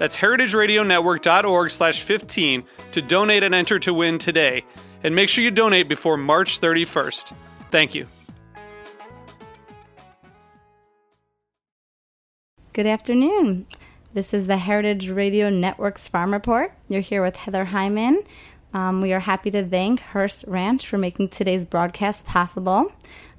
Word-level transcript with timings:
That's 0.00 0.16
heritageradionetwork.org 0.16 1.70
slash 1.70 2.00
15 2.00 2.64
to 2.92 3.02
donate 3.02 3.42
and 3.42 3.54
enter 3.54 3.78
to 3.80 3.92
win 3.92 4.16
today. 4.16 4.64
And 5.04 5.14
make 5.14 5.28
sure 5.28 5.44
you 5.44 5.50
donate 5.50 5.90
before 5.90 6.16
March 6.16 6.58
31st. 6.58 7.34
Thank 7.70 7.94
you. 7.94 8.06
Good 12.72 12.86
afternoon. 12.86 13.66
This 14.14 14.32
is 14.32 14.46
the 14.46 14.56
Heritage 14.56 15.10
Radio 15.10 15.50
Network's 15.50 16.08
Farm 16.08 16.32
Report. 16.32 16.72
You're 16.88 17.02
here 17.02 17.22
with 17.22 17.36
Heather 17.36 17.66
Hyman. 17.66 18.22
Um, 18.72 19.02
we 19.02 19.12
are 19.12 19.20
happy 19.20 19.50
to 19.50 19.66
thank 19.66 20.00
Hearst 20.00 20.46
Ranch 20.48 20.86
for 20.86 20.96
making 20.96 21.28
today's 21.28 21.66
broadcast 21.66 22.24
possible. 22.24 22.90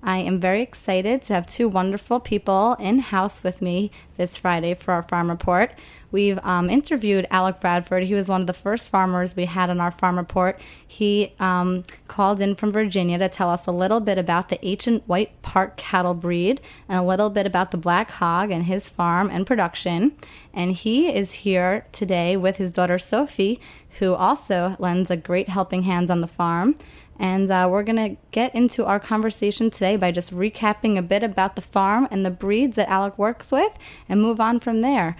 I 0.03 0.17
am 0.17 0.39
very 0.39 0.61
excited 0.61 1.23
to 1.23 1.33
have 1.33 1.47
two 1.47 1.69
wonderful 1.69 2.19
people 2.19 2.75
in 2.79 2.99
house 2.99 3.43
with 3.43 3.61
me 3.63 3.89
this 4.17 4.37
Friday 4.37 4.73
for 4.75 4.93
our 4.93 5.03
farm 5.03 5.29
report. 5.29 5.73
We've 6.11 6.39
um, 6.43 6.69
interviewed 6.69 7.25
Alec 7.31 7.59
Bradford. 7.59 8.03
He 8.03 8.13
was 8.13 8.27
one 8.27 8.41
of 8.41 8.47
the 8.47 8.53
first 8.53 8.89
farmers 8.89 9.35
we 9.35 9.45
had 9.45 9.69
on 9.69 9.79
our 9.79 9.91
farm 9.91 10.17
report. 10.17 10.59
He 10.85 11.33
um, 11.39 11.83
called 12.07 12.41
in 12.41 12.55
from 12.55 12.71
Virginia 12.71 13.17
to 13.17 13.29
tell 13.29 13.49
us 13.49 13.65
a 13.65 13.71
little 13.71 13.99
bit 13.99 14.17
about 14.17 14.49
the 14.49 14.63
ancient 14.65 15.07
white 15.07 15.41
park 15.41 15.77
cattle 15.77 16.13
breed 16.13 16.59
and 16.89 16.99
a 16.99 17.03
little 17.03 17.29
bit 17.29 17.47
about 17.47 17.71
the 17.71 17.77
black 17.77 18.11
hog 18.11 18.51
and 18.51 18.65
his 18.65 18.89
farm 18.89 19.29
and 19.31 19.47
production. 19.47 20.11
And 20.53 20.73
he 20.73 21.13
is 21.13 21.33
here 21.33 21.85
today 21.91 22.35
with 22.35 22.57
his 22.57 22.71
daughter 22.71 22.99
Sophie, 22.99 23.59
who 23.99 24.13
also 24.13 24.75
lends 24.79 25.09
a 25.09 25.17
great 25.17 25.49
helping 25.49 25.83
hand 25.83 26.11
on 26.11 26.21
the 26.21 26.27
farm. 26.27 26.75
And 27.17 27.51
uh, 27.51 27.67
we're 27.69 27.83
going 27.83 28.15
to 28.15 28.17
get 28.31 28.55
into 28.55 28.83
our 28.85 28.99
conversation 28.99 29.69
today 29.69 29.95
by 29.95 30.11
just 30.11 30.33
recapping 30.33 30.97
a 30.97 31.03
bit 31.03 31.23
about 31.23 31.55
the 31.55 31.61
farm 31.61 32.07
and 32.09 32.25
the 32.25 32.31
breeds 32.31 32.77
that 32.77 32.89
Alec 32.89 33.17
works 33.17 33.51
with 33.51 33.77
and 34.09 34.19
move 34.19 34.41
on 34.41 34.59
from 34.59 34.81
there. 34.81 35.15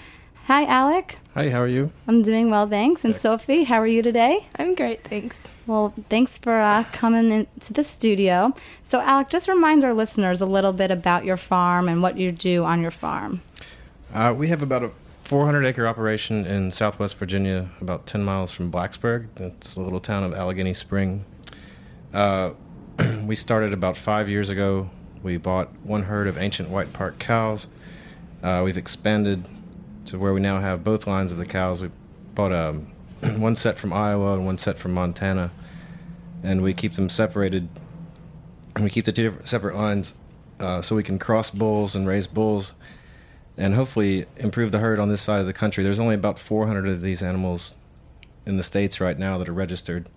Hi, 0.45 0.65
Alec. 0.65 1.19
Hi, 1.35 1.49
how 1.49 1.61
are 1.61 1.67
you? 1.67 1.91
I'm 2.07 2.23
doing 2.23 2.49
well, 2.49 2.67
thanks. 2.67 3.05
And 3.05 3.15
Sophie, 3.15 3.63
how 3.63 3.79
are 3.79 3.87
you 3.87 4.01
today? 4.01 4.47
I'm 4.57 4.73
great, 4.73 5.03
thanks. 5.03 5.47
Well, 5.67 5.93
thanks 6.09 6.37
for 6.39 6.59
uh, 6.59 6.83
coming 6.91 7.31
into 7.31 7.71
the 7.73 7.83
studio. 7.83 8.53
So, 8.81 8.99
Alec, 9.01 9.29
just 9.29 9.47
remind 9.47 9.83
our 9.83 9.93
listeners 9.93 10.41
a 10.41 10.45
little 10.47 10.73
bit 10.73 10.89
about 10.89 11.25
your 11.25 11.37
farm 11.37 11.87
and 11.87 12.01
what 12.01 12.17
you 12.17 12.31
do 12.31 12.65
on 12.65 12.81
your 12.81 12.91
farm. 12.91 13.41
Uh, 14.13 14.33
we 14.35 14.47
have 14.47 14.61
about 14.63 14.83
a 14.83 14.91
400 15.25 15.63
acre 15.63 15.87
operation 15.87 16.45
in 16.45 16.71
southwest 16.71 17.17
Virginia, 17.17 17.69
about 17.79 18.07
10 18.07 18.23
miles 18.23 18.51
from 18.51 18.71
Blacksburg. 18.71 19.27
It's 19.37 19.75
a 19.75 19.79
little 19.79 20.01
town 20.01 20.23
of 20.23 20.33
Alleghany 20.33 20.73
Spring. 20.73 21.23
Uh, 22.13 22.51
we 23.25 23.35
started 23.35 23.73
about 23.73 23.95
five 23.95 24.27
years 24.27 24.49
ago. 24.49 24.89
We 25.21 25.37
bought 25.37 25.69
one 25.83 26.03
herd 26.03 26.27
of 26.27 26.37
ancient 26.37 26.69
white 26.69 26.91
park 26.91 27.19
cows. 27.19 27.67
Uh, 28.43 28.63
we've 28.65 28.75
expanded 28.75 29.45
to 30.11 30.19
where 30.19 30.33
we 30.33 30.41
now 30.41 30.59
have 30.59 30.83
both 30.83 31.07
lines 31.07 31.31
of 31.31 31.37
the 31.37 31.45
cows. 31.45 31.81
We 31.81 31.89
bought 32.35 32.51
um, 32.51 32.91
one 33.37 33.55
set 33.55 33.79
from 33.79 33.93
Iowa 33.93 34.33
and 34.33 34.45
one 34.45 34.57
set 34.57 34.77
from 34.77 34.93
Montana, 34.93 35.51
and 36.43 36.61
we 36.61 36.73
keep 36.73 36.95
them 36.95 37.09
separated. 37.09 37.69
And 38.75 38.83
we 38.83 38.89
keep 38.89 39.05
the 39.05 39.13
two 39.13 39.35
separate 39.45 39.75
lines 39.75 40.15
uh, 40.59 40.81
so 40.81 40.95
we 40.97 41.03
can 41.03 41.17
cross 41.17 41.49
bulls 41.49 41.95
and 41.95 42.05
raise 42.05 42.27
bulls, 42.27 42.73
and 43.57 43.73
hopefully 43.73 44.25
improve 44.35 44.73
the 44.73 44.79
herd 44.79 44.99
on 44.99 45.07
this 45.07 45.21
side 45.21 45.39
of 45.39 45.45
the 45.45 45.53
country. 45.53 45.81
There's 45.81 45.99
only 45.99 46.15
about 46.15 46.37
400 46.39 46.87
of 46.87 47.01
these 47.01 47.21
animals 47.21 47.73
in 48.45 48.57
the 48.57 48.63
states 48.63 48.99
right 48.99 49.17
now 49.17 49.37
that 49.37 49.47
are 49.47 49.53
registered. 49.53 50.09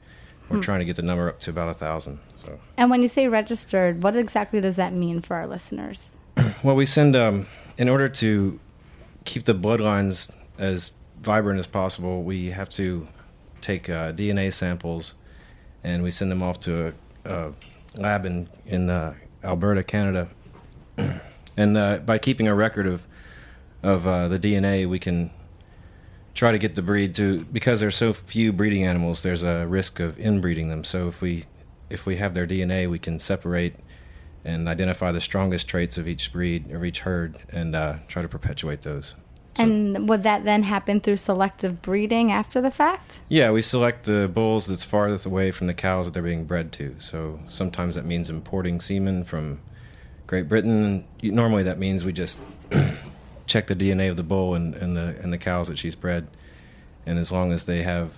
We're 0.49 0.57
hmm. 0.57 0.63
trying 0.63 0.81
to 0.81 0.85
get 0.85 0.97
the 0.97 1.03
number 1.03 1.29
up 1.29 1.39
to 1.41 1.51
about 1.51 1.69
a 1.69 1.75
thousand. 1.75 2.19
So. 2.45 2.59
And 2.77 2.91
when 2.91 3.01
you 3.01 3.09
say 3.09 3.29
registered, 3.29 4.03
what 4.03 4.17
exactly 4.17 4.61
does 4.61 4.75
that 4.75 4.93
mean 4.93 5.21
for 5.21 5.37
our 5.37 5.47
listeners? 5.47 6.15
well, 6.65 6.75
we 6.75 6.85
send 6.85 7.15
um, 7.15 7.47
in 7.79 7.89
order 7.89 8.09
to 8.09 8.59
keep 9.25 9.45
the 9.45 9.55
bloodlines 9.55 10.31
as 10.59 10.93
vibrant 11.21 11.59
as 11.59 11.67
possible, 11.67 12.23
we 12.23 12.51
have 12.51 12.69
to 12.71 13.09
take 13.61 13.89
uh, 13.89 14.13
DNA 14.13 14.53
samples 14.53 15.15
and 15.83 16.03
we 16.03 16.11
send 16.11 16.31
them 16.31 16.43
off 16.43 16.61
to 16.61 16.95
a, 17.25 17.31
a 17.31 17.53
lab 17.97 18.27
in 18.27 18.49
in 18.67 18.91
uh, 18.91 19.15
Alberta, 19.43 19.83
Canada. 19.83 20.29
and 21.57 21.77
uh, 21.77 21.99
by 21.99 22.19
keeping 22.19 22.49
a 22.49 22.55
record 22.55 22.87
of 22.87 23.03
of 23.83 24.07
uh, 24.07 24.29
the 24.29 24.39
DNA, 24.39 24.89
we 24.89 24.99
can 24.99 25.31
try 26.35 26.51
to 26.51 26.59
get 26.59 26.75
the 26.75 26.83
breed 26.83 27.15
to 27.15 27.45
because 27.47 27.81
there's 27.81 27.95
so 27.95 28.13
few 28.13 28.53
breeding 28.53 28.85
animals. 28.85 29.23
There's 29.23 29.43
a 29.43 29.67
risk 29.67 30.01
of 30.01 30.19
inbreeding 30.19 30.69
them. 30.69 30.85
So 30.85 31.09
if 31.09 31.21
we 31.21 31.45
if 31.91 32.07
we 32.07 32.17
have 32.17 32.35
their 32.35 32.47
DNA, 32.47 32.89
we 32.91 32.99
can 32.99 33.19
separate 33.19 33.75
and 34.45 34.69
identify 34.69 35.11
the 35.11 35.21
strongest 35.21 35.69
traits 35.69 35.97
of 35.97 36.07
each 36.07 36.33
breed 36.33 36.71
or 36.73 36.85
each 36.85 37.01
herd 37.01 37.39
and 37.51 37.75
uh, 37.75 37.97
try 38.09 38.23
to 38.23 38.29
perpetuate 38.29 38.83
those. 38.83 39.15
So, 39.57 39.63
and 39.63 40.09
would 40.09 40.25
that 40.25 40.45
then 40.45 40.65
happen 40.65 41.01
through 41.01 41.17
selective 41.17 41.81
breeding 41.81 42.33
after 42.33 42.61
the 42.61 42.73
fact? 42.73 43.23
Yeah, 43.29 43.53
we 43.53 43.63
select 43.63 44.05
the 44.05 44.29
bulls 44.29 44.67
that's 44.67 44.85
farthest 44.85 45.27
away 45.27 45.53
from 45.53 45.69
the 45.69 45.75
cows 45.75 46.07
that 46.07 46.13
they're 46.13 46.25
being 46.25 46.45
bred 46.45 46.73
to. 46.73 46.97
So 46.99 47.39
sometimes 47.49 47.95
that 47.95 48.05
means 48.05 48.29
importing 48.29 48.81
semen 48.81 49.23
from 49.23 49.61
Great 50.27 50.49
Britain. 50.49 51.05
Normally 51.23 51.63
that 51.63 51.79
means 51.79 52.05
we 52.05 52.13
just 52.13 52.41
check 53.47 53.69
the 53.69 53.77
DNA 53.77 54.11
of 54.11 54.17
the 54.17 54.23
bull 54.23 54.55
and, 54.55 54.75
and 54.75 54.97
the 54.97 55.17
and 55.23 55.33
the 55.33 55.39
cows 55.39 55.69
that 55.69 55.79
she's 55.79 55.95
bred, 55.95 56.27
and 57.07 57.19
as 57.19 57.31
long 57.31 57.53
as 57.53 57.67
they 57.67 57.83
have, 57.83 58.11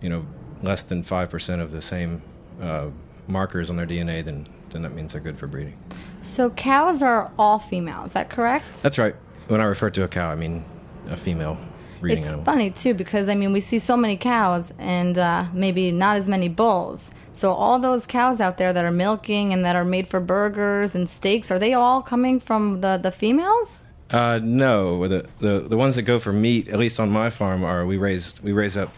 you 0.00 0.08
know, 0.08 0.26
less 0.62 0.82
than 0.82 1.02
five 1.02 1.30
percent 1.30 1.60
of 1.60 1.70
the 1.70 1.82
same 1.82 2.22
uh, 2.60 2.88
markers 3.28 3.70
on 3.70 3.76
their 3.76 3.86
DNA, 3.86 4.24
then 4.24 4.48
then 4.74 4.82
that 4.82 4.92
means 4.92 5.12
they're 5.12 5.20
good 5.20 5.38
for 5.38 5.46
breeding. 5.46 5.78
So 6.20 6.50
cows 6.50 7.00
are 7.00 7.30
all 7.38 7.60
female. 7.60 8.02
Is 8.02 8.12
that 8.14 8.28
correct? 8.28 8.82
That's 8.82 8.98
right. 8.98 9.14
When 9.46 9.60
I 9.60 9.64
refer 9.64 9.88
to 9.90 10.02
a 10.02 10.08
cow, 10.08 10.30
I 10.30 10.34
mean 10.34 10.64
a 11.08 11.16
female. 11.16 11.56
It's 12.02 12.26
animal. 12.26 12.44
funny 12.44 12.70
too 12.70 12.92
because 12.92 13.30
I 13.30 13.34
mean 13.34 13.52
we 13.52 13.60
see 13.60 13.78
so 13.78 13.96
many 13.96 14.16
cows 14.16 14.74
and 14.78 15.16
uh, 15.16 15.46
maybe 15.54 15.90
not 15.92 16.16
as 16.16 16.28
many 16.28 16.48
bulls. 16.48 17.12
So 17.32 17.54
all 17.54 17.78
those 17.78 18.04
cows 18.04 18.40
out 18.40 18.58
there 18.58 18.72
that 18.72 18.84
are 18.84 18.90
milking 18.90 19.52
and 19.54 19.64
that 19.64 19.74
are 19.74 19.84
made 19.84 20.06
for 20.06 20.20
burgers 20.20 20.94
and 20.94 21.08
steaks, 21.08 21.50
are 21.50 21.58
they 21.58 21.72
all 21.72 22.02
coming 22.02 22.40
from 22.40 22.80
the 22.80 22.98
the 22.98 23.12
females? 23.12 23.84
Uh, 24.10 24.38
no, 24.42 25.06
the, 25.08 25.26
the 25.38 25.60
the 25.60 25.76
ones 25.76 25.94
that 25.94 26.02
go 26.02 26.18
for 26.18 26.32
meat, 26.32 26.68
at 26.68 26.78
least 26.78 27.00
on 27.00 27.08
my 27.10 27.30
farm, 27.30 27.64
are 27.64 27.86
we 27.86 27.96
raise 27.96 28.42
we 28.42 28.52
raise 28.52 28.76
up 28.76 28.92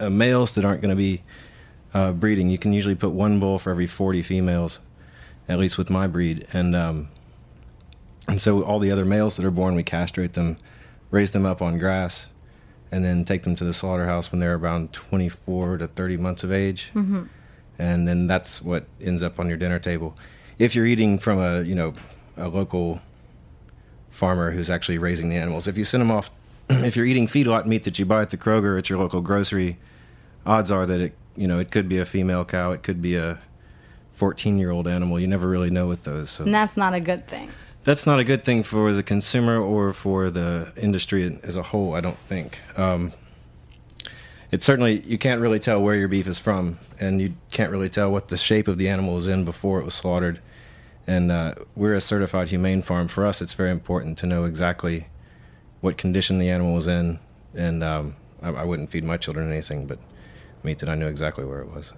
uh, 0.00 0.10
males 0.10 0.54
that 0.54 0.64
aren't 0.64 0.80
going 0.80 0.90
to 0.90 0.96
be 0.96 1.22
uh, 1.94 2.12
breeding. 2.12 2.50
You 2.50 2.58
can 2.58 2.72
usually 2.72 2.94
put 2.94 3.10
one 3.10 3.40
bull 3.40 3.58
for 3.58 3.70
every 3.70 3.86
40 3.86 4.22
females, 4.22 4.80
at 5.48 5.58
least 5.58 5.78
with 5.78 5.90
my 5.90 6.06
breed. 6.06 6.46
And 6.52 6.74
um, 6.74 7.08
and 8.28 8.40
so 8.40 8.62
all 8.62 8.78
the 8.78 8.90
other 8.90 9.04
males 9.04 9.36
that 9.36 9.44
are 9.44 9.50
born, 9.50 9.74
we 9.74 9.82
castrate 9.82 10.34
them, 10.34 10.56
raise 11.10 11.30
them 11.30 11.46
up 11.46 11.62
on 11.62 11.78
grass, 11.78 12.26
and 12.90 13.04
then 13.04 13.24
take 13.24 13.44
them 13.44 13.56
to 13.56 13.64
the 13.64 13.74
slaughterhouse 13.74 14.32
when 14.32 14.40
they're 14.40 14.56
around 14.56 14.92
24 14.92 15.78
to 15.78 15.88
30 15.88 16.16
months 16.16 16.44
of 16.44 16.52
age. 16.52 16.90
Mm-hmm. 16.94 17.24
And 17.78 18.08
then 18.08 18.26
that's 18.26 18.62
what 18.62 18.86
ends 19.00 19.22
up 19.22 19.38
on 19.38 19.48
your 19.48 19.56
dinner 19.56 19.78
table. 19.78 20.16
If 20.58 20.74
you're 20.74 20.86
eating 20.86 21.18
from 21.18 21.38
a 21.38 21.62
you 21.62 21.74
know 21.74 21.94
a 22.36 22.48
local 22.48 23.00
farmer 24.10 24.50
who's 24.50 24.70
actually 24.70 24.98
raising 24.98 25.28
the 25.28 25.36
animals, 25.36 25.66
if 25.66 25.76
you 25.76 25.84
send 25.84 26.00
them 26.00 26.10
off, 26.10 26.30
if 26.70 26.96
you're 26.96 27.06
eating 27.06 27.26
feedlot 27.26 27.66
meat 27.66 27.84
that 27.84 27.98
you 27.98 28.06
buy 28.06 28.22
at 28.22 28.30
the 28.30 28.38
Kroger 28.38 28.78
at 28.78 28.88
your 28.88 28.98
local 28.98 29.20
grocery, 29.20 29.78
odds 30.46 30.70
are 30.70 30.86
that 30.86 31.00
it 31.00 31.16
you 31.36 31.46
know, 31.46 31.58
it 31.58 31.70
could 31.70 31.88
be 31.88 31.98
a 31.98 32.04
female 32.04 32.44
cow, 32.44 32.72
it 32.72 32.82
could 32.82 33.00
be 33.00 33.14
a 33.14 33.38
14 34.16 34.58
year 34.58 34.70
old 34.70 34.88
animal. 34.88 35.20
You 35.20 35.28
never 35.28 35.48
really 35.48 35.70
know 35.70 35.86
with 35.86 36.02
those. 36.02 36.30
So. 36.30 36.44
And 36.44 36.54
that's 36.54 36.76
not 36.76 36.94
a 36.94 37.00
good 37.00 37.28
thing. 37.28 37.50
That's 37.84 38.06
not 38.06 38.18
a 38.18 38.24
good 38.24 38.44
thing 38.44 38.64
for 38.64 38.92
the 38.92 39.02
consumer 39.02 39.60
or 39.60 39.92
for 39.92 40.28
the 40.28 40.72
industry 40.76 41.38
as 41.44 41.54
a 41.54 41.62
whole, 41.62 41.94
I 41.94 42.00
don't 42.00 42.18
think. 42.28 42.60
Um, 42.76 43.12
it's 44.50 44.64
certainly 44.64 45.00
you 45.02 45.18
can't 45.18 45.40
really 45.40 45.58
tell 45.58 45.80
where 45.80 45.94
your 45.94 46.08
beef 46.08 46.26
is 46.26 46.38
from, 46.38 46.78
and 46.98 47.20
you 47.20 47.34
can't 47.50 47.70
really 47.70 47.88
tell 47.88 48.10
what 48.10 48.28
the 48.28 48.36
shape 48.36 48.66
of 48.66 48.78
the 48.78 48.88
animal 48.88 49.14
was 49.14 49.26
in 49.26 49.44
before 49.44 49.78
it 49.78 49.84
was 49.84 49.94
slaughtered. 49.94 50.40
And 51.06 51.30
uh, 51.30 51.54
we're 51.76 51.94
a 51.94 52.00
certified 52.00 52.48
humane 52.48 52.82
farm. 52.82 53.06
For 53.06 53.24
us, 53.24 53.40
it's 53.40 53.54
very 53.54 53.70
important 53.70 54.18
to 54.18 54.26
know 54.26 54.44
exactly 54.44 55.06
what 55.80 55.96
condition 55.96 56.38
the 56.38 56.48
animal 56.48 56.74
was 56.74 56.88
in, 56.88 57.20
and 57.54 57.84
um, 57.84 58.16
I, 58.42 58.48
I 58.48 58.64
wouldn't 58.64 58.90
feed 58.90 59.04
my 59.04 59.16
children 59.16 59.48
anything 59.48 59.86
but 59.86 59.98
meat 60.64 60.78
that 60.80 60.88
I 60.88 60.94
knew 60.96 61.06
exactly 61.06 61.44
where 61.44 61.60
it 61.60 61.70
was. 61.70 61.92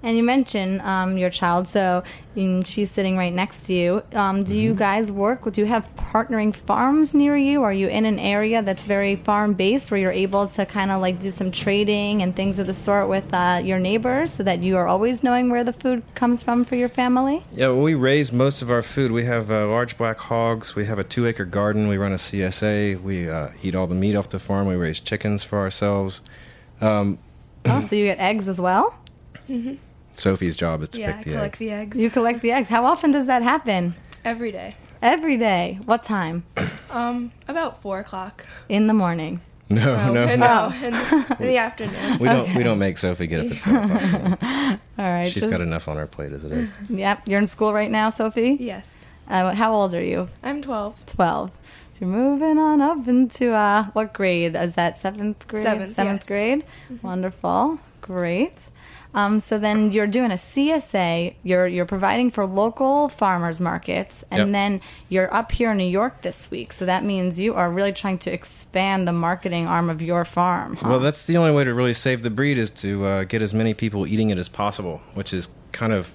And 0.00 0.16
you 0.16 0.22
mentioned 0.22 0.80
um, 0.82 1.18
your 1.18 1.28
child, 1.28 1.66
so 1.66 2.04
um, 2.36 2.62
she's 2.62 2.90
sitting 2.90 3.16
right 3.16 3.32
next 3.32 3.64
to 3.64 3.74
you. 3.74 4.02
Um, 4.12 4.44
do 4.44 4.58
you 4.58 4.72
guys 4.72 5.10
work? 5.10 5.50
Do 5.50 5.60
you 5.60 5.66
have 5.66 5.88
partnering 5.96 6.54
farms 6.54 7.14
near 7.14 7.36
you? 7.36 7.64
Are 7.64 7.72
you 7.72 7.88
in 7.88 8.06
an 8.06 8.20
area 8.20 8.62
that's 8.62 8.84
very 8.84 9.16
farm 9.16 9.54
based 9.54 9.90
where 9.90 9.98
you're 9.98 10.12
able 10.12 10.46
to 10.48 10.64
kind 10.64 10.92
of 10.92 11.00
like 11.00 11.18
do 11.18 11.30
some 11.30 11.50
trading 11.50 12.22
and 12.22 12.36
things 12.36 12.60
of 12.60 12.68
the 12.68 12.74
sort 12.74 13.08
with 13.08 13.34
uh, 13.34 13.60
your 13.64 13.80
neighbors 13.80 14.32
so 14.32 14.44
that 14.44 14.62
you 14.62 14.76
are 14.76 14.86
always 14.86 15.24
knowing 15.24 15.50
where 15.50 15.64
the 15.64 15.72
food 15.72 16.04
comes 16.14 16.44
from 16.44 16.64
for 16.64 16.76
your 16.76 16.88
family? 16.88 17.42
Yeah, 17.52 17.68
well, 17.68 17.80
we 17.80 17.94
raise 17.94 18.30
most 18.30 18.62
of 18.62 18.70
our 18.70 18.82
food. 18.82 19.10
We 19.10 19.24
have 19.24 19.50
uh, 19.50 19.66
large 19.66 19.98
black 19.98 20.18
hogs. 20.18 20.76
We 20.76 20.84
have 20.84 21.00
a 21.00 21.04
two 21.04 21.26
acre 21.26 21.44
garden. 21.44 21.88
We 21.88 21.96
run 21.96 22.12
a 22.12 22.16
CSA. 22.16 23.02
We 23.02 23.28
uh, 23.28 23.48
eat 23.62 23.74
all 23.74 23.88
the 23.88 23.96
meat 23.96 24.14
off 24.14 24.28
the 24.28 24.38
farm. 24.38 24.68
We 24.68 24.76
raise 24.76 25.00
chickens 25.00 25.42
for 25.42 25.58
ourselves. 25.58 26.20
Um, 26.80 27.18
oh, 27.64 27.80
so 27.80 27.96
you 27.96 28.04
get 28.04 28.20
eggs 28.20 28.46
as 28.48 28.60
well? 28.60 28.96
Sophie's 30.18 30.56
job 30.56 30.82
is 30.82 30.88
to 30.90 31.00
Yeah, 31.00 31.10
I 31.10 31.12
pick 31.14 31.24
the 31.24 31.32
collect 31.32 31.54
egg. 31.54 31.58
the 31.58 31.70
eggs 31.70 31.96
You 31.98 32.10
collect 32.10 32.40
the 32.42 32.52
eggs. 32.52 32.68
How 32.68 32.84
often 32.84 33.10
does 33.10 33.26
that 33.26 33.42
happen? 33.42 33.94
every 34.24 34.50
day. 34.52 34.76
Every 35.00 35.36
day. 35.36 35.78
What 35.84 36.02
time? 36.02 36.44
Um, 36.90 37.32
about 37.46 37.82
four 37.82 37.98
o'clock. 38.00 38.46
In 38.70 38.86
the 38.86 38.94
morning. 38.94 39.42
No, 39.68 40.10
No, 40.10 40.24
no, 40.24 40.36
no, 40.36 40.72
in, 40.78 40.94
in 40.94 41.46
the 41.46 41.58
afternoon. 41.66 42.18
We 42.18 42.26
don't. 42.26 42.54
We 42.54 42.62
don't 42.62 42.78
make 42.78 42.96
Sophie 42.96 43.26
get 43.26 43.40
up 43.44 43.52
at 43.52 43.58
four 43.58 43.76
o'clock. 43.82 44.80
All 44.98 45.04
right. 45.04 45.30
She's 45.30 45.42
just- 45.42 45.50
got 45.50 45.60
enough 45.60 45.86
on 45.86 45.98
her 45.98 46.06
plate 46.06 46.32
as 46.32 46.44
it 46.44 46.52
is. 46.52 46.72
Yep. 46.88 47.28
You're 47.28 47.38
in 47.40 47.46
school 47.46 47.74
right 47.74 47.90
now, 47.90 48.08
Sophie? 48.08 48.56
Yes, 48.58 49.04
Uh, 49.28 49.52
how 49.54 49.74
old 49.74 49.92
are 49.94 50.02
you? 50.02 50.28
I'm 50.42 50.62
12. 50.62 51.04
12. 51.04 51.50
So 51.52 51.60
you're 52.00 52.08
moving 52.08 52.56
on 52.58 52.80
up 52.80 53.06
into 53.06 53.52
uh, 53.52 53.84
what 53.92 54.14
grade? 54.14 54.56
Is 54.56 54.74
that 54.76 54.96
seventh 54.96 55.46
grade? 55.46 55.64
Seventh, 55.64 55.90
Seventh 55.90 56.20
yes. 56.22 56.26
grade? 56.26 56.64
Wonderful. 57.02 57.80
Great. 58.08 58.70
Um, 59.14 59.38
so 59.38 59.58
then 59.58 59.92
you're 59.92 60.06
doing 60.06 60.30
a 60.30 60.34
CSA. 60.36 61.34
You're 61.42 61.66
you're 61.66 61.86
providing 61.86 62.30
for 62.30 62.44
local 62.46 63.08
farmers 63.08 63.60
markets, 63.60 64.24
and 64.30 64.38
Yep. 64.38 64.52
then 64.52 64.80
you're 65.10 65.32
up 65.32 65.52
here 65.52 65.70
in 65.72 65.76
New 65.76 65.84
York 65.84 66.22
this 66.22 66.50
week. 66.50 66.72
So 66.72 66.86
that 66.86 67.04
means 67.04 67.38
you 67.38 67.54
are 67.54 67.70
really 67.70 67.92
trying 67.92 68.18
to 68.18 68.32
expand 68.32 69.06
the 69.06 69.12
marketing 69.12 69.66
arm 69.66 69.90
of 69.90 70.00
your 70.02 70.24
farm. 70.24 70.76
Huh? 70.76 70.88
Well, 70.88 71.00
that's 71.00 71.26
the 71.26 71.36
only 71.36 71.52
way 71.52 71.64
to 71.64 71.74
really 71.74 71.94
save 71.94 72.22
the 72.22 72.30
breed 72.30 72.56
is 72.58 72.70
to 72.82 73.04
uh, 73.04 73.24
get 73.24 73.42
as 73.42 73.52
many 73.52 73.74
people 73.74 74.06
eating 74.06 74.30
it 74.30 74.38
as 74.38 74.48
possible, 74.48 75.00
which 75.14 75.32
is 75.34 75.48
kind 75.72 75.92
of 75.92 76.14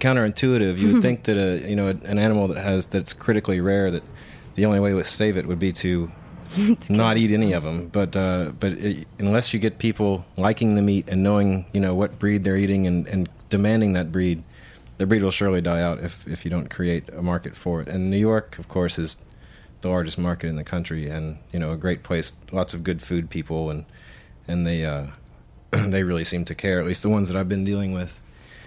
counterintuitive. 0.00 0.78
You 0.78 0.94
would 0.94 1.02
think 1.06 1.24
that 1.24 1.36
a 1.36 1.68
you 1.68 1.76
know 1.76 1.88
an 1.88 2.18
animal 2.18 2.48
that 2.48 2.58
has 2.58 2.86
that's 2.86 3.12
critically 3.12 3.60
rare 3.60 3.90
that 3.90 4.02
the 4.56 4.66
only 4.66 4.80
way 4.80 4.92
to 4.92 5.04
save 5.04 5.36
it 5.36 5.46
would 5.46 5.58
be 5.60 5.72
to 5.72 6.10
not 6.90 7.16
eat 7.16 7.30
any 7.30 7.52
of 7.52 7.62
them. 7.62 7.88
But 7.88 8.16
uh, 8.16 8.52
but 8.58 8.72
it, 8.72 9.06
unless 9.18 9.52
you 9.52 9.60
get 9.60 9.78
people 9.78 10.24
liking 10.36 10.74
the 10.74 10.82
meat 10.82 11.06
and 11.08 11.22
knowing 11.22 11.66
you 11.72 11.80
know 11.80 11.94
what 11.94 12.18
breed 12.18 12.44
they're 12.44 12.56
eating 12.56 12.86
and, 12.86 13.06
and 13.08 13.28
demanding 13.48 13.92
that 13.94 14.12
breed, 14.12 14.42
the 14.98 15.06
breed 15.06 15.22
will 15.22 15.30
surely 15.30 15.60
die 15.60 15.82
out 15.82 16.00
if 16.00 16.26
if 16.26 16.44
you 16.44 16.50
don't 16.50 16.68
create 16.68 17.08
a 17.10 17.22
market 17.22 17.56
for 17.56 17.80
it. 17.80 17.88
And 17.88 18.10
New 18.10 18.18
York, 18.18 18.58
of 18.58 18.68
course, 18.68 18.98
is 18.98 19.16
the 19.80 19.88
largest 19.88 20.18
market 20.18 20.48
in 20.48 20.56
the 20.56 20.64
country, 20.64 21.08
and 21.08 21.38
you 21.52 21.58
know 21.58 21.72
a 21.72 21.76
great 21.76 22.02
place, 22.02 22.32
lots 22.52 22.74
of 22.74 22.84
good 22.84 23.02
food 23.02 23.30
people, 23.30 23.70
and 23.70 23.84
and 24.48 24.66
they 24.66 24.84
uh, 24.84 25.06
they 25.70 26.02
really 26.02 26.24
seem 26.24 26.44
to 26.46 26.54
care. 26.54 26.80
At 26.80 26.86
least 26.86 27.02
the 27.02 27.08
ones 27.08 27.28
that 27.28 27.36
I've 27.36 27.48
been 27.48 27.64
dealing 27.64 27.92
with. 27.92 28.16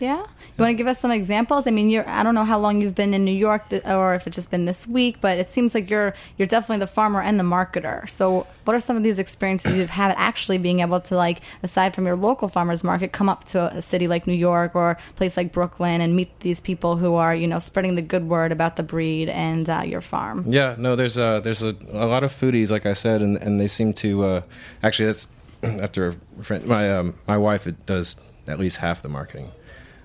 Yeah, 0.03 0.19
you 0.19 0.61
want 0.61 0.71
to 0.71 0.73
give 0.73 0.87
us 0.87 0.99
some 0.99 1.11
examples? 1.11 1.65
I 1.65 1.71
mean, 1.71 1.89
you're 1.89 2.07
I 2.09 2.23
don't 2.23 2.35
know 2.35 2.43
how 2.43 2.59
long 2.59 2.81
you've 2.81 2.93
been 2.93 3.13
in 3.13 3.23
New 3.23 3.31
York, 3.31 3.69
th- 3.69 3.85
or 3.85 4.15
if 4.15 4.27
it's 4.27 4.35
just 4.35 4.51
been 4.51 4.65
this 4.65 4.85
week, 4.85 5.21
but 5.21 5.37
it 5.37 5.49
seems 5.49 5.73
like 5.73 5.89
you're 5.89 6.13
you're 6.37 6.45
definitely 6.45 6.79
the 6.79 6.87
farmer 6.87 7.21
and 7.21 7.39
the 7.39 7.43
marketer. 7.45 8.09
So, 8.09 8.45
what 8.65 8.75
are 8.75 8.81
some 8.81 8.97
of 8.97 9.03
these 9.03 9.17
experiences 9.17 9.77
you've 9.77 9.91
had 9.91 10.13
actually 10.17 10.57
being 10.57 10.81
able 10.81 10.99
to 10.99 11.15
like, 11.15 11.39
aside 11.63 11.95
from 11.95 12.05
your 12.05 12.17
local 12.17 12.49
farmers 12.49 12.83
market, 12.83 13.13
come 13.13 13.29
up 13.29 13.45
to 13.45 13.73
a 13.73 13.81
city 13.81 14.09
like 14.09 14.27
New 14.27 14.33
York 14.33 14.75
or 14.75 14.91
a 14.91 14.97
place 15.15 15.37
like 15.37 15.53
Brooklyn 15.53 16.01
and 16.01 16.17
meet 16.17 16.37
these 16.41 16.59
people 16.59 16.97
who 16.97 17.13
are 17.15 17.33
you 17.33 17.47
know 17.47 17.59
spreading 17.59 17.95
the 17.95 18.01
good 18.01 18.27
word 18.27 18.51
about 18.51 18.75
the 18.75 18.83
breed 18.83 19.29
and 19.29 19.69
uh, 19.69 19.83
your 19.85 20.01
farm? 20.01 20.43
Yeah, 20.45 20.75
no, 20.77 20.97
there's 20.97 21.15
a 21.15 21.39
there's 21.41 21.63
a, 21.63 21.77
a 21.93 22.07
lot 22.07 22.25
of 22.25 22.33
foodies, 22.33 22.69
like 22.69 22.85
I 22.85 22.91
said, 22.93 23.21
and, 23.21 23.37
and 23.37 23.57
they 23.57 23.69
seem 23.69 23.93
to 23.93 24.25
uh, 24.25 24.41
actually 24.83 25.05
that's 25.05 25.29
after 25.63 26.17
a 26.41 26.43
friend, 26.43 26.65
my 26.65 26.93
um, 26.93 27.15
my 27.25 27.37
wife 27.37 27.65
it 27.67 27.85
does 27.85 28.17
at 28.47 28.59
least 28.59 28.77
half 28.77 29.01
the 29.01 29.07
marketing. 29.07 29.49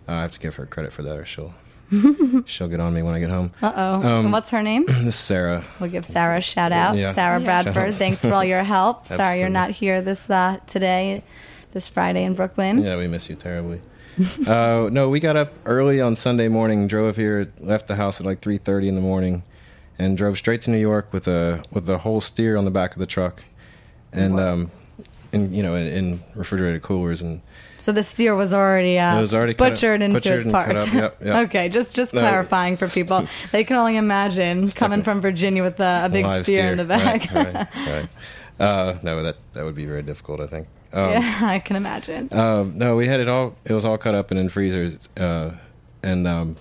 Uh, 0.09 0.13
I 0.13 0.23
have 0.23 0.33
to 0.33 0.41
give 0.41 0.55
her 0.57 0.67
credit 0.67 0.93
for 0.93 1.03
that, 1.03 1.17
or 1.19 1.25
she'll 1.27 1.53
she'll 2.47 2.69
get 2.69 2.81
on 2.81 2.95
me 2.95 3.03
when 3.03 3.15
I 3.15 3.21
get 3.21 3.31
home. 3.31 3.53
Uh 3.63 3.73
oh. 3.75 4.03
Um, 4.09 4.31
what's 4.33 4.51
her 4.51 4.63
name? 4.63 4.85
This 4.89 4.99
is 5.07 5.15
Sarah. 5.17 5.65
We'll 5.81 5.91
give 5.91 6.05
Sarah 6.05 6.39
a 6.39 6.41
shout 6.41 6.73
out. 6.73 6.97
Yeah. 6.97 7.13
Sarah 7.13 7.41
Yeah. 7.41 7.45
Bradford, 7.63 7.95
thanks 7.97 8.23
for 8.23 8.33
all 8.33 8.45
your 8.45 8.63
help. 8.65 9.07
Sorry 9.21 9.41
you're 9.41 9.49
not 9.49 9.71
here 9.71 10.01
this 10.03 10.29
uh, 10.31 10.59
today, 10.67 11.23
this 11.73 11.89
Friday 11.89 12.25
in 12.25 12.35
Brooklyn. 12.35 12.83
Yeah, 12.83 12.97
we 12.97 13.07
miss 13.07 13.29
you 13.29 13.37
terribly. 13.37 13.81
uh, 14.47 14.89
no, 14.91 15.09
we 15.09 15.21
got 15.21 15.37
up 15.37 15.53
early 15.65 16.01
on 16.01 16.17
Sunday 16.17 16.49
morning, 16.49 16.89
drove 16.89 17.17
here, 17.17 17.53
left 17.61 17.87
the 17.87 17.95
house 17.97 18.19
at 18.21 18.27
like 18.27 18.41
three 18.41 18.59
thirty 18.59 18.89
in 18.89 18.95
the 18.95 19.01
morning, 19.01 19.43
and 19.99 20.17
drove 20.19 20.37
straight 20.39 20.61
to 20.63 20.71
New 20.71 20.79
York 20.79 21.13
with 21.13 21.29
a 21.29 21.63
with 21.71 21.89
a 21.89 21.99
whole 21.99 22.21
steer 22.21 22.57
on 22.57 22.65
the 22.65 22.71
back 22.71 22.95
of 22.95 22.99
the 22.99 23.07
truck, 23.07 23.43
and 24.13 24.35
Wow. 24.35 24.53
um, 24.55 24.71
and 25.33 25.55
you 25.55 25.63
know 25.63 25.75
in, 25.75 25.87
in 25.87 26.23
refrigerated 26.35 26.83
coolers 26.83 27.21
and 27.23 27.41
So 27.79 27.93
the 27.93 28.03
steer 28.03 28.35
was 28.35 28.53
already, 28.53 28.99
uh, 28.99 29.21
was 29.21 29.35
already 29.35 29.53
up- 29.53 29.59
butchered 29.59 30.03
into 30.03 30.17
butchered 30.17 30.43
its 30.43 30.51
parts. 30.53 30.93
yep, 30.93 31.17
yep. 31.25 31.35
okay, 31.49 31.69
just 31.69 31.95
just 31.95 32.13
No. 32.15 32.21
clarifying 32.21 32.77
for 32.77 32.89
people. 32.99 33.27
they 33.53 33.65
can 33.65 33.77
only 33.77 33.97
imagine 33.97 34.69
coming 34.71 35.03
from 35.03 35.21
Virginia 35.21 35.63
with 35.63 35.79
a, 35.81 36.03
a 36.07 36.09
big 36.09 36.25
live 36.27 36.45
steer, 36.45 36.69
in 36.71 36.77
the 36.77 36.85
back. 36.85 37.31
Right, 37.33 37.55
right, 37.55 37.69
right. 37.87 38.09
Uh, 38.61 38.99
no, 39.05 39.23
that 39.23 39.37
that 39.53 39.65
would 39.65 39.77
be 39.77 39.85
very 39.87 40.03
difficult. 40.03 40.41
I 40.41 40.49
think. 40.49 40.67
Um, 40.93 41.11
yeah, 41.11 41.39
I 41.43 41.61
can 41.61 41.77
imagine. 41.77 42.29
Um, 42.33 42.77
no, 42.77 42.97
we 42.97 43.07
had 43.07 43.21
it 43.21 43.29
all. 43.29 43.55
It 43.65 43.73
was 43.73 43.85
all 43.85 43.97
cut 43.99 44.17
up 44.17 44.33
and 44.33 44.41
in 44.41 44.49
freezers, 44.49 45.09
uh, 45.17 45.53
and 46.03 46.27
um, 46.27 46.57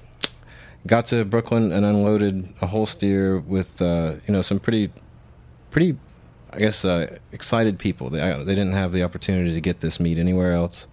got 0.85 1.07
to 1.07 1.25
Brooklyn 1.25 1.71
and 1.71 1.83
unloaded 1.83 2.47
a 2.61 2.67
whole 2.67 2.85
steer 2.85 3.39
with 3.39 3.81
uh, 3.81 4.13
you 4.27 4.31
know 4.33 4.43
some 4.43 4.59
pretty, 4.59 4.91
pretty, 5.71 5.97
I 6.53 6.59
guess 6.59 6.85
uh, 6.85 7.17
excited 7.31 7.77
people. 7.79 8.09
They 8.09 8.19
they 8.43 8.55
didn't 8.55 8.73
have 8.73 8.91
the 8.91 9.03
opportunity 9.03 9.53
to 9.53 9.61
get 9.61 9.81
this 9.81 9.99
meat 9.99 10.17
anywhere 10.17 10.53
else, 10.53 10.87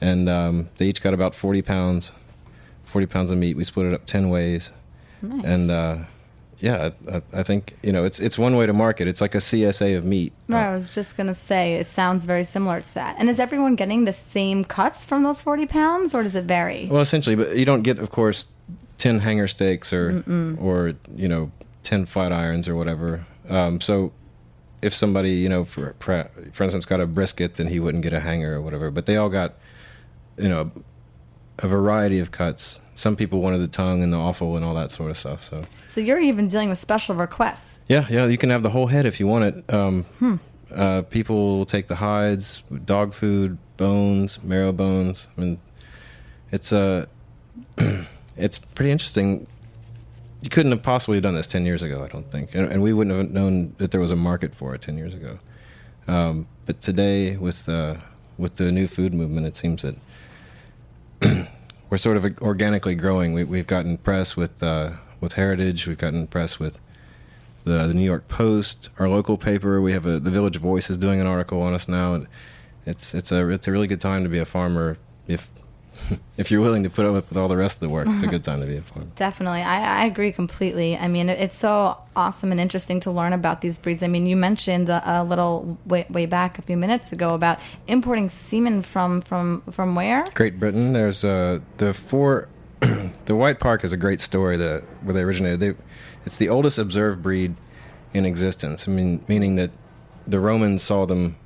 and 0.00 0.28
um, 0.28 0.68
they 0.78 0.86
each 0.86 1.02
got 1.02 1.14
about 1.14 1.34
forty 1.34 1.62
pounds, 1.62 2.12
forty 2.84 3.06
pounds 3.06 3.30
of 3.30 3.38
meat. 3.38 3.56
We 3.56 3.64
split 3.64 3.86
it 3.86 3.94
up 3.94 4.06
ten 4.06 4.28
ways, 4.30 4.70
Nice. 5.22 5.44
and 5.44 5.70
uh, 5.70 5.96
yeah, 6.58 6.90
I, 7.10 7.22
I- 7.32 7.42
think 7.42 7.76
you 7.82 7.90
know 7.92 8.04
it's 8.04 8.20
it's 8.20 8.38
one 8.38 8.54
way 8.56 8.66
to 8.66 8.72
market. 8.72 9.08
It's 9.08 9.20
like 9.20 9.34
a 9.34 9.38
CSA 9.38 9.96
of 9.96 10.04
meat. 10.04 10.32
Right, 10.48 10.66
I 10.68 10.74
was 10.74 10.90
just 10.94 11.16
gonna 11.16 11.34
say 11.34 11.74
it 11.76 11.86
sounds 11.86 12.24
very 12.24 12.44
similar 12.44 12.80
to 12.82 12.94
that. 12.94 13.16
And 13.18 13.28
is 13.30 13.40
everyone 13.40 13.76
getting 13.76 14.04
the 14.04 14.12
same 14.12 14.62
cuts 14.62 15.04
from 15.04 15.22
those 15.22 15.40
forty 15.40 15.66
pounds, 15.66 16.14
or 16.14 16.22
does 16.22 16.36
it 16.36 16.44
vary? 16.44 16.86
Well, 16.90 17.00
essentially, 17.00 17.34
but 17.34 17.56
you 17.56 17.64
don't 17.64 17.82
get, 17.82 17.98
of 17.98 18.10
course, 18.10 18.46
ten 18.98 19.20
hanger 19.20 19.48
steaks 19.48 19.90
or 19.92 20.22
or 20.60 20.92
you 21.16 21.28
know 21.28 21.50
ten 21.82 22.04
flat 22.06 22.30
irons 22.32 22.68
or 22.68 22.76
whatever. 22.76 23.24
Um, 23.48 23.80
so 23.80 24.12
if 24.82 24.94
somebody 24.94 25.30
you 25.32 25.48
know 25.48 25.64
for 25.64 25.94
for 26.52 26.62
instance 26.64 26.84
got 26.84 27.00
a 27.00 27.06
brisket, 27.06 27.56
then 27.56 27.68
he 27.68 27.80
wouldn't 27.80 28.02
get 28.02 28.12
a 28.12 28.20
hanger 28.20 28.54
or 28.56 28.60
whatever. 28.60 28.90
But 28.90 29.06
they 29.06 29.16
all 29.16 29.28
got 29.30 29.54
you 30.36 30.48
know 30.48 30.70
a 31.58 31.68
variety 31.68 32.18
of 32.18 32.30
cuts. 32.30 32.80
Some 32.94 33.14
people 33.16 33.40
wanted 33.40 33.58
the 33.58 33.68
tongue 33.68 34.02
and 34.02 34.12
the 34.12 34.16
offal 34.18 34.56
and 34.56 34.64
all 34.64 34.74
that 34.74 34.90
sort 34.90 35.10
of 35.10 35.16
stuff. 35.16 35.44
So 35.44 35.62
So 35.86 36.00
you're 36.00 36.20
even 36.20 36.48
dealing 36.48 36.68
with 36.68 36.78
special 36.78 37.14
requests. 37.14 37.80
yeah, 37.88 38.06
yeah, 38.10 38.26
you 38.26 38.36
can 38.38 38.50
have 38.50 38.62
the 38.62 38.70
whole 38.70 38.86
head 38.88 39.06
if 39.06 39.20
you 39.20 39.26
want 39.26 39.44
it. 39.56 39.74
Um, 39.74 40.40
uh, 40.74 41.02
people 41.02 41.58
will 41.58 41.66
take 41.66 41.86
the 41.88 41.96
hides, 41.96 42.62
dog 42.84 43.12
food, 43.14 43.58
bones, 43.76 44.42
marrow 44.42 44.72
bones. 44.72 45.28
I 45.36 45.40
mean, 45.40 45.60
it's 46.50 46.72
uh, 46.72 47.06
it's 48.36 48.58
pretty 48.58 48.90
interesting. 48.90 49.46
You 50.42 50.50
couldn't 50.50 50.72
have 50.72 50.82
possibly 50.82 51.20
done 51.20 51.34
this 51.34 51.46
ten 51.46 51.64
years 51.64 51.82
ago, 51.82 52.04
I 52.04 52.08
don't 52.08 52.30
think, 52.30 52.54
and, 52.54 52.70
and 52.70 52.82
we 52.82 52.92
wouldn't 52.92 53.16
have 53.16 53.30
known 53.30 53.74
that 53.78 53.92
there 53.92 54.00
was 54.00 54.10
a 54.10 54.16
market 54.16 54.54
for 54.54 54.74
it 54.74 54.82
ten 54.82 54.98
years 54.98 55.14
ago. 55.14 55.38
Um, 56.08 56.48
but 56.66 56.80
today, 56.80 57.36
with 57.36 57.68
uh, 57.68 57.96
with 58.38 58.56
the 58.56 58.72
new 58.72 58.88
food 58.88 59.14
movement, 59.14 59.46
it 59.46 59.56
seems 59.56 59.82
that 59.82 59.96
we're 61.90 61.98
sort 61.98 62.16
of 62.16 62.38
organically 62.40 62.94
growing. 62.94 63.32
We, 63.34 63.44
we've 63.44 63.66
gotten 63.66 63.96
press 63.98 64.36
with 64.36 64.62
uh, 64.62 64.92
with 65.20 65.34
Heritage. 65.34 65.86
We've 65.86 65.96
gotten 65.96 66.26
press 66.26 66.58
with 66.58 66.80
the, 67.64 67.86
the 67.86 67.94
New 67.94 68.04
York 68.04 68.28
Post, 68.28 68.90
our 68.98 69.08
local 69.08 69.38
paper. 69.38 69.80
We 69.80 69.92
have 69.92 70.06
a, 70.06 70.18
the 70.18 70.30
Village 70.30 70.58
Voice 70.58 70.90
is 70.90 70.98
doing 70.98 71.20
an 71.20 71.26
article 71.26 71.62
on 71.62 71.72
us 71.72 71.88
now. 71.88 72.26
It's 72.84 73.14
it's 73.14 73.30
a 73.30 73.48
it's 73.48 73.68
a 73.68 73.72
really 73.72 73.86
good 73.86 74.00
time 74.00 74.24
to 74.24 74.28
be 74.28 74.38
a 74.38 74.44
farmer 74.44 74.98
if 75.28 75.48
if 76.36 76.50
you're 76.50 76.60
willing 76.60 76.82
to 76.82 76.90
put 76.90 77.06
up 77.06 77.28
with 77.28 77.36
all 77.36 77.48
the 77.48 77.56
rest 77.56 77.76
of 77.76 77.80
the 77.80 77.88
work, 77.88 78.06
it's 78.08 78.22
a 78.22 78.26
good 78.26 78.44
time 78.44 78.60
to 78.60 78.66
be 78.66 78.76
a 78.76 78.82
farmer. 78.82 79.08
Definitely. 79.16 79.62
I, 79.62 80.02
I 80.02 80.04
agree 80.06 80.32
completely. 80.32 80.96
I 80.96 81.08
mean, 81.08 81.28
it's 81.28 81.56
so 81.56 81.98
awesome 82.16 82.50
and 82.50 82.60
interesting 82.60 83.00
to 83.00 83.10
learn 83.10 83.32
about 83.32 83.60
these 83.60 83.78
breeds. 83.78 84.02
I 84.02 84.08
mean, 84.08 84.26
you 84.26 84.36
mentioned 84.36 84.88
a, 84.88 85.22
a 85.22 85.24
little 85.24 85.78
way, 85.86 86.06
way 86.08 86.26
back 86.26 86.58
a 86.58 86.62
few 86.62 86.76
minutes 86.76 87.12
ago 87.12 87.34
about 87.34 87.58
importing 87.86 88.28
semen 88.28 88.82
from, 88.82 89.20
from, 89.20 89.62
from 89.70 89.94
where? 89.94 90.24
Great 90.34 90.58
Britain. 90.58 90.92
There's 90.92 91.24
uh, 91.24 91.60
the 91.78 91.94
four. 91.94 92.48
the 93.26 93.36
White 93.36 93.60
Park 93.60 93.84
is 93.84 93.92
a 93.92 93.96
great 93.96 94.20
story 94.20 94.56
that 94.56 94.82
where 95.02 95.14
they 95.14 95.22
originated. 95.22 95.60
They, 95.60 95.74
it's 96.24 96.36
the 96.36 96.48
oldest 96.48 96.78
observed 96.78 97.22
breed 97.22 97.54
in 98.12 98.26
existence. 98.26 98.88
I 98.88 98.90
mean, 98.90 99.22
meaning 99.28 99.56
that 99.56 99.70
the 100.26 100.40
Romans 100.40 100.82
saw 100.82 101.06
them 101.06 101.36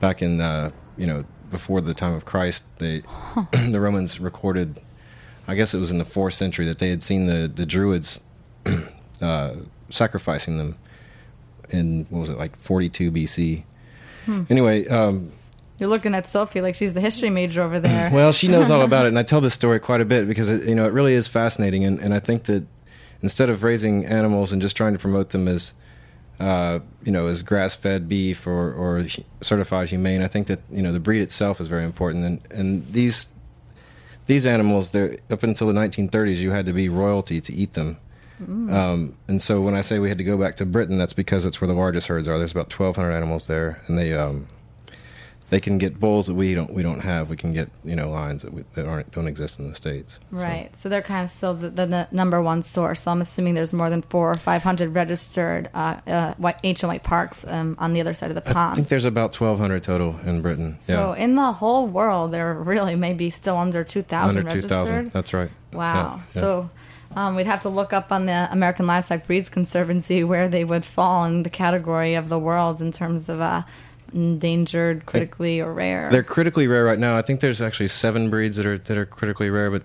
back 0.00 0.22
in 0.22 0.40
uh, 0.40 0.70
you 0.96 1.06
know 1.06 1.24
before 1.54 1.80
the 1.80 1.94
time 1.94 2.12
of 2.12 2.24
Christ. 2.24 2.64
They 2.78 3.02
the 3.52 3.80
Romans 3.80 4.18
recorded. 4.18 4.80
I 5.46 5.54
guess 5.54 5.72
it 5.72 5.78
was 5.78 5.92
in 5.92 5.98
the 5.98 6.04
fourth 6.04 6.34
century 6.34 6.66
that 6.66 6.78
they 6.80 6.90
had 6.90 7.02
seen 7.02 7.26
the 7.26 7.46
the 7.46 7.64
Druids 7.64 8.18
uh, 9.22 9.54
sacrificing 9.88 10.58
them 10.58 10.76
in 11.70 12.06
what 12.10 12.18
was 12.20 12.28
it 12.28 12.36
like 12.38 12.58
42 12.58 13.12
BC. 13.12 13.62
Anyway, 14.50 14.88
um, 14.88 15.30
You're 15.78 15.90
looking 15.90 16.14
at 16.14 16.26
Sophie 16.26 16.60
like 16.60 16.74
she's 16.74 16.92
the 16.94 17.00
history 17.00 17.30
major 17.30 17.62
over 17.62 17.78
there. 17.88 18.10
well, 18.10 18.32
she 18.32 18.48
knows 18.48 18.68
all 18.70 18.82
about 18.82 19.04
it, 19.06 19.10
and 19.10 19.18
I 19.18 19.22
tell 19.30 19.40
this 19.40 19.54
story 19.54 19.78
quite 19.78 20.00
a 20.00 20.04
bit 20.04 20.26
because 20.26 20.48
it, 20.50 20.68
you 20.68 20.74
know 20.74 20.86
it 20.86 20.92
really 20.92 21.12
is 21.14 21.28
fascinating, 21.28 21.84
and, 21.84 22.00
and 22.00 22.12
I 22.12 22.18
think 22.20 22.44
that 22.44 22.66
instead 23.22 23.48
of 23.48 23.62
raising 23.62 24.06
animals 24.06 24.50
and 24.50 24.60
just 24.60 24.76
trying 24.76 24.92
to 24.94 24.98
promote 24.98 25.30
them 25.30 25.46
as 25.46 25.72
uh, 26.40 26.80
you 27.04 27.12
know 27.12 27.26
as 27.26 27.42
grass-fed 27.42 28.08
beef 28.08 28.46
or, 28.46 28.72
or 28.72 29.06
certified 29.40 29.88
humane, 29.88 30.22
I 30.22 30.28
think 30.28 30.46
that 30.48 30.60
you 30.70 30.82
know 30.82 30.92
the 30.92 31.00
breed 31.00 31.22
itself 31.22 31.60
is 31.60 31.68
very 31.68 31.84
important, 31.84 32.24
and 32.24 32.40
and 32.50 32.92
these 32.92 33.26
these 34.26 34.46
animals, 34.46 34.90
they're 34.90 35.18
up 35.30 35.42
until 35.42 35.66
the 35.66 35.74
1930s, 35.74 36.36
you 36.36 36.50
had 36.50 36.66
to 36.66 36.72
be 36.72 36.88
royalty 36.88 37.40
to 37.42 37.52
eat 37.52 37.74
them. 37.74 37.98
Um, 38.74 39.16
and 39.28 39.40
so 39.40 39.60
when 39.60 39.74
I 39.74 39.80
say 39.80 39.98
we 39.98 40.08
had 40.08 40.18
to 40.18 40.24
go 40.24 40.36
back 40.36 40.56
to 40.56 40.66
Britain, 40.66 40.98
that's 40.98 41.12
because 41.12 41.46
it's 41.46 41.60
where 41.60 41.68
the 41.68 41.74
largest 41.74 42.08
herds 42.08 42.26
are. 42.26 42.38
There's 42.38 42.52
about 42.52 42.72
1,200 42.72 43.12
animals 43.12 43.46
there, 43.46 43.80
and 43.86 43.96
they 43.98 44.12
um, 44.12 44.48
they 45.50 45.60
can 45.60 45.78
get 45.78 46.00
bulls 46.00 46.26
that 46.26 46.34
we 46.34 46.54
don't 46.54 46.72
we 46.72 46.82
don't 46.82 47.00
have. 47.00 47.28
We 47.28 47.36
can 47.36 47.52
get 47.52 47.70
you 47.84 47.94
know 47.94 48.10
lines 48.10 48.42
that, 48.42 48.52
we, 48.52 48.64
that 48.74 48.86
aren't 48.86 49.12
don't 49.12 49.26
exist 49.26 49.58
in 49.58 49.68
the 49.68 49.74
states. 49.74 50.18
Right. 50.30 50.74
So 50.76 50.88
they're 50.88 51.02
kind 51.02 51.24
of 51.24 51.30
still 51.30 51.54
the, 51.54 51.70
the, 51.70 51.86
the 51.86 52.08
number 52.12 52.40
one 52.40 52.62
source. 52.62 53.02
So 53.02 53.10
I'm 53.10 53.20
assuming 53.20 53.54
there's 53.54 53.72
more 53.72 53.90
than 53.90 54.02
four 54.02 54.30
or 54.30 54.36
500 54.36 54.94
registered 54.94 55.68
uh, 55.74 56.00
uh, 56.06 56.34
white, 56.34 56.56
ancient 56.64 56.88
white 56.88 57.02
parks 57.02 57.46
um, 57.46 57.76
on 57.78 57.92
the 57.92 58.00
other 58.00 58.14
side 58.14 58.30
of 58.30 58.34
the 58.34 58.40
pond. 58.40 58.72
I 58.72 58.74
think 58.76 58.88
there's 58.88 59.04
about 59.04 59.38
1,200 59.38 59.82
total 59.82 60.18
in 60.24 60.40
Britain. 60.40 60.76
So 60.78 61.14
yeah, 61.14 61.24
in 61.24 61.34
the 61.34 61.52
whole 61.52 61.86
world, 61.86 62.32
there 62.32 62.54
really 62.54 62.96
may 62.96 63.12
be 63.12 63.30
still 63.30 63.56
under 63.56 63.84
2,000 63.84 64.38
under 64.38 64.50
2,000. 64.50 64.70
registered. 64.70 65.12
That's 65.12 65.34
right. 65.34 65.50
Wow. 65.72 65.94
Yeah, 65.94 66.16
yeah. 66.16 66.26
So 66.26 66.70
um, 67.16 67.36
we'd 67.36 67.46
have 67.46 67.60
to 67.60 67.68
look 67.68 67.92
up 67.92 68.10
on 68.10 68.26
the 68.26 68.48
American 68.50 68.86
Livestock 68.86 69.26
Breeds 69.26 69.48
Conservancy 69.48 70.24
where 70.24 70.48
they 70.48 70.64
would 70.64 70.84
fall 70.84 71.24
in 71.24 71.42
the 71.42 71.50
category 71.50 72.14
of 72.14 72.28
the 72.28 72.38
world 72.38 72.80
in 72.80 72.90
terms 72.90 73.28
of 73.28 73.40
uh, 73.40 73.62
endangered, 74.12 75.06
critically, 75.06 75.60
or 75.60 75.72
rare. 75.72 76.10
They're 76.10 76.22
critically 76.22 76.66
rare 76.66 76.84
right 76.84 76.98
now. 76.98 77.16
I 77.16 77.22
think 77.22 77.40
there's 77.40 77.60
actually 77.62 77.88
seven 77.88 78.30
breeds 78.30 78.56
that 78.56 78.66
are 78.66 78.78
that 78.78 78.98
are 78.98 79.06
critically 79.06 79.50
rare, 79.50 79.70
but 79.70 79.82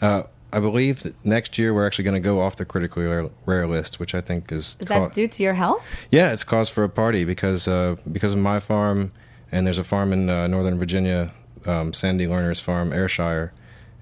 uh, 0.00 0.24
I 0.52 0.60
believe 0.60 1.02
that 1.02 1.14
next 1.24 1.58
year 1.58 1.74
we're 1.74 1.86
actually 1.86 2.04
going 2.04 2.14
to 2.14 2.20
go 2.20 2.40
off 2.40 2.56
the 2.56 2.64
critically 2.64 3.04
rare, 3.04 3.28
rare 3.44 3.66
list, 3.66 3.98
which 3.98 4.14
I 4.14 4.20
think 4.20 4.52
is 4.52 4.76
Is 4.78 4.88
ca- 4.88 5.00
that 5.00 5.12
due 5.12 5.26
to 5.26 5.42
your 5.42 5.54
health? 5.54 5.82
Yeah, 6.10 6.32
it's 6.32 6.44
cause 6.44 6.68
for 6.68 6.84
a 6.84 6.88
party 6.88 7.24
because 7.24 7.66
uh, 7.66 7.96
because 8.12 8.32
of 8.32 8.38
my 8.38 8.60
farm, 8.60 9.10
and 9.50 9.66
there's 9.66 9.78
a 9.78 9.84
farm 9.84 10.12
in 10.12 10.28
uh, 10.30 10.46
Northern 10.46 10.78
Virginia, 10.78 11.32
um, 11.66 11.92
Sandy 11.92 12.26
Lerner's 12.26 12.60
farm, 12.60 12.92
Ayrshire, 12.92 13.52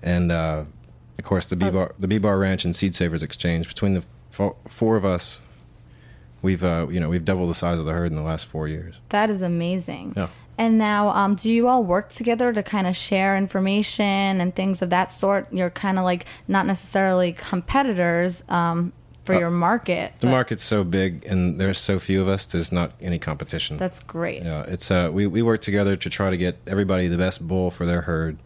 and 0.02 0.31
uh, 0.31 0.64
of 1.19 1.25
course 1.25 1.47
the 1.47 1.57
B 1.57 1.71
bar 1.71 1.95
the 1.99 2.09
B 2.09 2.19
bar 2.19 2.38
Ranch 2.38 2.64
and 2.64 2.76
Seed 2.76 2.95
Savers 2.95 3.23
Exchange. 3.23 3.66
Between 3.69 3.95
the 3.95 4.04
fo- 4.31 4.57
four 4.69 4.97
of 4.97 5.04
us, 5.07 5.40
we've 6.42 6.62
uh, 6.62 6.87
you 6.90 7.00
know 7.00 7.08
we've 7.08 7.25
doubled 7.25 7.49
the 7.50 7.54
size 7.54 7.78
of 7.78 7.84
the 7.87 7.92
herd 7.92 8.11
in 8.11 8.16
the 8.16 8.22
last 8.22 8.46
four 8.46 8.68
years. 8.68 9.00
That 9.08 9.30
is 9.30 9.40
amazing. 9.42 10.14
Yeah. 10.16 10.28
And 10.58 10.76
now, 10.76 11.08
um, 11.08 11.34
do 11.34 11.50
you 11.50 11.66
all 11.66 11.82
work 11.82 12.11
together 12.11 12.52
to 12.52 12.62
kind 12.62 12.87
of 12.87 12.94
share 12.94 13.37
information 13.37 14.40
and 14.40 14.54
things 14.54 14.82
of 14.82 14.90
that 14.90 15.11
sort? 15.11 15.50
You're 15.52 15.70
kind 15.70 15.99
of 15.99 16.04
like 16.04 16.26
not 16.46 16.66
necessarily 16.66 17.32
competitors 17.32 18.44
um, 18.50 18.92
for 19.25 19.34
Uh, 19.34 19.38
your 19.38 19.50
market. 19.50 20.12
The 20.20 20.26
market's 20.26 20.62
so 20.62 20.84
big, 20.84 21.25
and 21.25 21.58
there's 21.58 21.78
so 21.78 21.99
few 21.99 22.20
of 22.20 22.28
us. 22.28 22.44
There's 22.46 22.70
not 22.70 22.92
any 23.00 23.18
competition. 23.18 23.78
That's 23.78 24.00
great. 24.00 24.42
Yeah, 24.42 24.64
it's 24.68 24.90
uh, 24.90 25.11
we 25.12 25.26
we 25.26 25.40
work 25.42 25.62
together 25.62 25.96
to 25.96 26.11
try 26.11 26.28
to 26.28 26.37
get 26.37 26.58
everybody 26.66 27.08
the 27.08 27.18
best 27.18 27.46
bull 27.49 27.70
for 27.70 27.87
their 27.87 28.02
herd. 28.02 28.37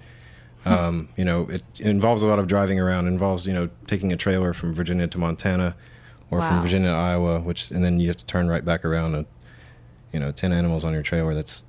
Um, 0.65 1.09
you 1.17 1.25
know, 1.25 1.43
it, 1.49 1.62
it 1.79 1.87
involves 1.87 2.23
a 2.23 2.26
lot 2.26 2.38
of 2.41 2.47
driving 2.49 2.81
around. 2.81 3.07
It 3.07 3.11
involves 3.11 3.47
you 3.47 3.53
know 3.53 3.69
taking 3.87 4.12
a 4.12 4.17
trailer 4.17 4.53
from 4.53 4.73
Virginia 4.73 5.07
to 5.09 5.19
Montana, 5.19 5.76
or 6.30 6.38
Wow. 6.40 6.49
from 6.49 6.62
Virginia 6.62 6.90
to 6.90 6.95
Iowa, 6.97 7.40
which 7.40 7.71
and 7.71 7.85
then 7.85 8.00
you 8.00 8.09
have 8.09 8.16
to 8.16 8.26
turn 8.26 8.49
right 8.49 8.64
back 8.64 8.85
around 8.85 9.14
and 9.14 9.26
you 10.12 10.21
know 10.21 10.33
ten 10.33 10.52
animals 10.52 10.85
on 10.85 10.92
your 10.92 11.02
trailer. 11.02 11.35
That's 11.35 11.64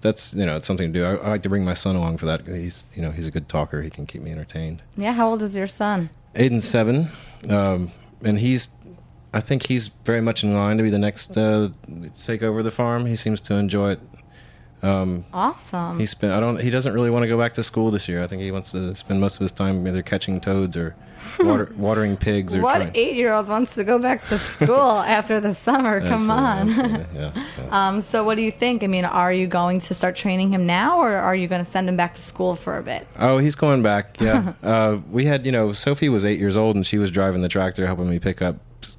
that's 0.00 0.34
you 0.34 0.44
know 0.46 0.56
it's 0.56 0.66
something 0.66 0.92
to 0.92 0.98
do. 0.98 1.04
I, 1.04 1.14
I 1.16 1.28
like 1.28 1.42
to 1.42 1.48
bring 1.48 1.64
my 1.64 1.74
son 1.74 1.96
along 1.96 2.18
for 2.18 2.26
that. 2.26 2.46
He's 2.46 2.84
you 2.94 3.02
know 3.02 3.10
he's 3.10 3.26
a 3.26 3.30
good 3.30 3.48
talker. 3.48 3.82
He 3.82 3.90
can 3.90 4.06
keep 4.06 4.22
me 4.22 4.30
entertained. 4.32 4.82
Yeah. 4.96 5.12
How 5.12 5.28
old 5.28 5.42
is 5.42 5.56
your 5.56 5.66
son? 5.66 6.10
Aiden's 6.34 6.66
seven, 6.68 7.08
um, 7.48 7.92
and 8.22 8.38
he's. 8.38 8.68
I 9.34 9.40
think 9.40 9.66
he's 9.68 9.88
very 10.04 10.20
much 10.20 10.44
in 10.44 10.52
line 10.52 10.76
to 10.76 10.82
be 10.82 10.90
the 10.90 10.98
next 10.98 11.38
uh, 11.38 11.70
take 12.22 12.42
over 12.42 12.62
the 12.62 12.70
farm. 12.70 13.06
He 13.06 13.16
seems 13.16 13.40
to 13.42 13.54
enjoy 13.54 13.92
it. 13.92 14.00
Um, 14.82 15.24
Awesome. 15.32 16.00
he 16.00 16.06
spent. 16.06 16.32
I 16.32 16.40
don't. 16.40 16.60
He 16.60 16.68
doesn't 16.70 16.92
really 16.92 17.10
want 17.10 17.22
to 17.22 17.28
go 17.28 17.38
back 17.38 17.54
to 17.54 17.62
school 17.62 17.90
this 17.92 18.08
year. 18.08 18.22
I 18.22 18.26
think 18.26 18.42
he 18.42 18.50
wants 18.50 18.72
to 18.72 18.94
spend 18.96 19.20
most 19.20 19.36
of 19.36 19.40
his 19.40 19.52
time 19.52 19.86
either 19.86 20.02
catching 20.02 20.40
toads 20.40 20.76
or 20.76 20.96
water, 21.40 21.72
watering 21.76 22.16
pigs 22.16 22.52
or. 22.52 22.62
what 22.62 22.78
trying- 22.78 22.90
eight-year-old 22.96 23.46
wants 23.46 23.76
to 23.76 23.84
go 23.84 24.00
back 24.00 24.26
to 24.26 24.36
school 24.38 24.98
after 25.18 25.38
the 25.38 25.54
summer? 25.54 26.00
Come 26.00 26.28
on. 26.30 26.68
Absolutely, 26.68 26.94
absolutely, 27.00 27.20
yeah, 27.20 27.44
yeah. 27.58 27.88
um, 27.88 28.00
so, 28.00 28.24
what 28.24 28.36
do 28.36 28.42
you 28.42 28.50
think? 28.50 28.82
I 28.82 28.88
mean, 28.88 29.04
are 29.04 29.32
you 29.32 29.46
going 29.46 29.78
to 29.78 29.94
start 29.94 30.16
training 30.16 30.50
him 30.52 30.66
now, 30.66 30.98
or 30.98 31.14
are 31.16 31.34
you 31.36 31.46
going 31.46 31.60
to 31.60 31.64
send 31.64 31.88
him 31.88 31.96
back 31.96 32.14
to 32.14 32.20
school 32.20 32.56
for 32.56 32.76
a 32.76 32.82
bit? 32.82 33.06
Oh, 33.18 33.38
he's 33.38 33.54
going 33.54 33.82
back. 33.84 34.20
Yeah. 34.20 34.54
uh, 34.64 34.98
we 35.12 35.26
had, 35.26 35.46
you 35.46 35.52
know, 35.52 35.70
Sophie 35.70 36.08
was 36.08 36.24
eight 36.24 36.40
years 36.40 36.56
old 36.56 36.74
and 36.74 36.84
she 36.84 36.98
was 36.98 37.12
driving 37.12 37.42
the 37.42 37.48
tractor, 37.48 37.86
helping 37.86 38.10
me 38.10 38.18
pick 38.18 38.42
up 38.42 38.56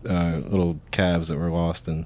uh, 0.07 0.39
little 0.47 0.79
calves 0.91 1.27
that 1.27 1.37
were 1.37 1.49
lost. 1.49 1.89
And 1.89 2.05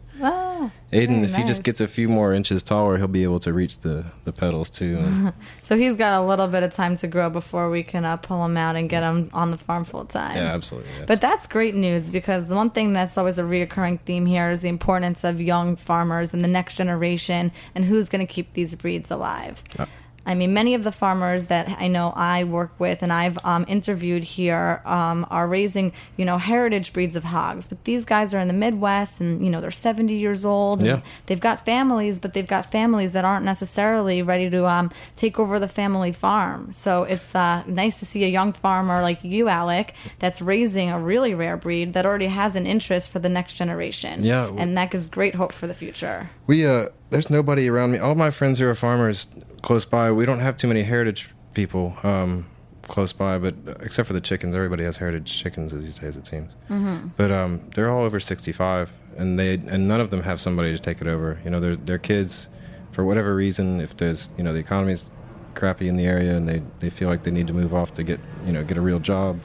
Ah, 0.68 0.96
Aiden, 0.96 1.24
if 1.24 1.36
he 1.36 1.44
just 1.44 1.64
gets 1.64 1.82
a 1.82 1.88
few 1.88 2.08
more 2.08 2.34
inches 2.34 2.64
taller, 2.64 2.98
he'll 2.98 3.08
be 3.08 3.24
able 3.24 3.40
to 3.40 3.52
reach 3.54 3.80
the 3.80 4.06
the 4.24 4.32
pedals 4.32 4.70
too. 4.70 5.04
So 5.62 5.78
he's 5.78 5.98
got 5.98 6.22
a 6.22 6.26
little 6.26 6.48
bit 6.48 6.64
of 6.64 6.72
time 6.74 6.96
to 6.98 7.08
grow 7.08 7.30
before 7.30 7.70
we 7.70 7.84
can 7.84 8.06
uh, 8.06 8.18
pull 8.18 8.44
him 8.46 8.56
out 8.56 8.76
and 8.76 8.90
get 8.90 9.04
him 9.04 9.30
on 9.34 9.52
the 9.52 9.58
farm 9.58 9.84
full 9.84 10.06
time. 10.06 10.38
yeah, 10.38 10.54
absolutely. 10.54 10.90
yes. 10.98 11.06
But 11.08 11.20
that's 11.20 11.46
great 11.48 11.76
news 11.76 12.10
because 12.10 12.50
one 12.52 12.70
thing 12.70 12.94
that's 12.94 13.18
always 13.18 13.38
a 13.38 13.44
reoccurring 13.44 14.00
theme 14.02 14.26
here 14.26 14.50
is 14.50 14.62
the 14.62 14.70
importance 14.70 15.24
of 15.24 15.42
young 15.42 15.76
farmers 15.76 16.34
and 16.34 16.44
the 16.44 16.48
next 16.48 16.78
generation 16.78 17.52
and 17.76 17.86
who's 17.86 18.08
going 18.08 18.26
to 18.26 18.32
keep 18.34 18.54
these 18.54 18.76
breeds 18.76 19.12
alive. 19.12 19.64
Uh. 19.78 19.86
I 20.27 20.36
mean, 20.36 20.53
many 20.53 20.74
of 20.74 20.84
the 20.84 20.91
farmers 20.91 21.48
that 21.48 21.69
I 21.79 21.88
know 21.88 22.12
I 22.15 22.43
work 22.43 22.72
with 22.77 23.01
and 23.01 23.13
I've 23.13 23.38
um, 23.46 23.63
interviewed 23.67 24.25
here 24.25 24.81
um, 24.86 25.25
are 25.31 25.48
raising, 25.48 25.93
you 26.17 26.25
know, 26.25 26.38
heritage 26.38 26.91
breeds 26.91 27.15
of 27.15 27.24
hogs. 27.24 27.67
But 27.69 27.86
these 27.86 28.03
guys 28.03 28.36
are 28.36 28.39
in 28.39 28.50
the 28.50 28.53
Midwest 28.53 29.22
and, 29.22 29.43
you 29.43 29.50
know, 29.50 29.62
they're 29.62 29.72
70 29.72 30.13
years 30.13 30.46
old. 30.46 30.79
And 30.79 30.88
Yeah. 30.88 31.01
They've 31.27 31.39
got 31.39 31.63
families, 31.65 32.19
but 32.19 32.34
they've 32.34 32.46
got 32.48 32.69
families 32.69 33.13
that 33.13 33.24
aren't 33.24 33.46
necessarily 33.46 34.22
ready 34.22 34.50
to 34.50 34.67
um, 34.67 34.91
take 35.15 35.39
over 35.39 35.60
the 35.60 35.69
family 35.69 36.12
farm. 36.12 36.74
So 36.74 37.03
it's 37.03 37.34
uh, 37.34 37.63
nice 37.65 38.00
to 38.00 38.05
see 38.05 38.25
a 38.25 38.29
young 38.29 38.51
farmer 38.51 39.01
like 39.01 39.24
you, 39.24 39.48
Alec, 39.48 39.93
that's 40.19 40.41
raising 40.41 40.89
a 40.89 41.00
really 41.00 41.34
rare 41.36 41.55
breed 41.55 41.93
that 41.93 42.05
already 42.05 42.27
has 42.27 42.57
an 42.57 42.67
interest 42.67 43.12
for 43.12 43.19
the 43.19 43.29
next 43.29 43.53
generation. 43.53 44.25
Yeah. 44.25 44.51
And 44.57 44.77
that 44.77 44.91
gives 44.91 45.07
great 45.07 45.36
hope 45.36 45.53
for 45.53 45.67
the 45.67 45.74
future. 45.74 46.29
We 46.48 46.65
uh, 46.65 46.88
there's 47.10 47.30
nobody 47.30 47.70
around 47.70 47.92
me. 47.92 47.98
All 47.98 48.16
my 48.16 48.32
friends 48.32 48.60
who 48.60 48.68
are 48.68 48.76
farmers 48.76 49.28
close 49.62 49.86
by. 49.86 50.12
We 50.12 50.26
don't 50.26 50.40
have 50.40 50.58
too 50.58 50.68
many 50.68 50.84
heritage 50.84 51.30
people 51.54 51.98
um, 52.04 52.46
close 52.84 53.14
by, 53.14 53.38
but 53.38 53.56
uh, 53.68 53.74
except 53.82 54.08
for 54.08 54.14
the 54.14 54.22
chickens, 54.22 54.56
everybody 54.56 54.84
has 54.84 54.98
heritage 54.98 55.40
chickens 55.42 55.72
these 55.74 55.98
days. 55.98 56.16
It 56.16 56.28
seems. 56.28 56.56
Mm-hmm. 56.70 57.08
But 57.18 57.32
um, 57.32 57.62
they're 57.76 57.90
all 57.90 58.04
over 58.04 58.20
65, 58.20 58.92
and 59.18 59.40
they 59.40 59.56
and 59.56 59.88
none 59.88 60.02
of 60.02 60.10
them 60.10 60.24
have 60.24 60.42
somebody 60.42 60.72
to 60.72 60.80
take 60.80 61.02
it 61.02 61.08
over. 61.08 61.40
You 61.44 61.50
know, 61.50 61.60
their 61.60 61.76
their 61.76 61.98
kids, 61.98 62.50
for 62.92 63.04
whatever 63.04 63.36
reason, 63.36 63.82
if 63.82 63.96
there's 63.98 64.30
you 64.38 64.44
know 64.44 64.54
the 64.54 64.60
economy's 64.60 65.10
crappy 65.58 65.88
in 65.88 65.98
the 65.98 66.06
area 66.06 66.38
and 66.38 66.48
they, 66.48 66.62
they 66.80 66.90
feel 66.90 67.10
like 67.10 67.24
they 67.24 67.32
need 67.32 67.48
to 67.48 67.54
move 67.54 67.74
off 67.74 67.92
to 67.92 68.04
get 68.04 68.20
you 68.46 68.52
know 68.54 68.64
get 68.64 68.78
a 68.78 68.82
real 68.82 69.00
job. 69.00 69.40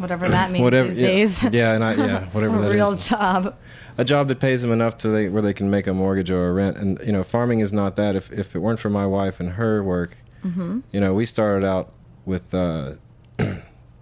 Whatever 0.00 0.28
that 0.28 0.50
means 0.50 0.62
whatever 0.64 0.88
these 0.88 0.98
yeah, 0.98 1.06
days. 1.06 1.42
yeah, 1.52 1.74
and 1.74 1.84
I 1.84 1.94
yeah 1.94 2.24
whatever 2.32 2.56
a 2.56 2.60
that 2.62 2.68
is. 2.70 2.74
real 2.74 2.94
job. 2.96 3.56
a 3.98 4.04
job 4.04 4.28
that 4.28 4.40
pays 4.40 4.62
them 4.62 4.72
enough 4.72 4.96
to 4.98 5.08
they, 5.08 5.28
where 5.28 5.42
they 5.42 5.52
can 5.52 5.70
make 5.70 5.86
a 5.86 5.92
mortgage 5.94 6.30
or 6.30 6.48
a 6.48 6.52
rent. 6.52 6.76
And 6.78 6.98
you 7.04 7.12
know, 7.12 7.22
farming 7.22 7.60
is 7.60 7.72
not 7.72 7.96
that. 7.96 8.16
If 8.16 8.32
if 8.32 8.56
it 8.56 8.60
weren't 8.60 8.80
for 8.80 8.90
my 8.90 9.06
wife 9.06 9.40
and 9.40 9.50
her 9.50 9.82
work, 9.84 10.16
Mm-hmm. 10.44 10.80
you 10.90 11.00
know, 11.00 11.12
we 11.12 11.26
started 11.26 11.66
out 11.66 11.92
with 12.24 12.54
uh, 12.54 12.94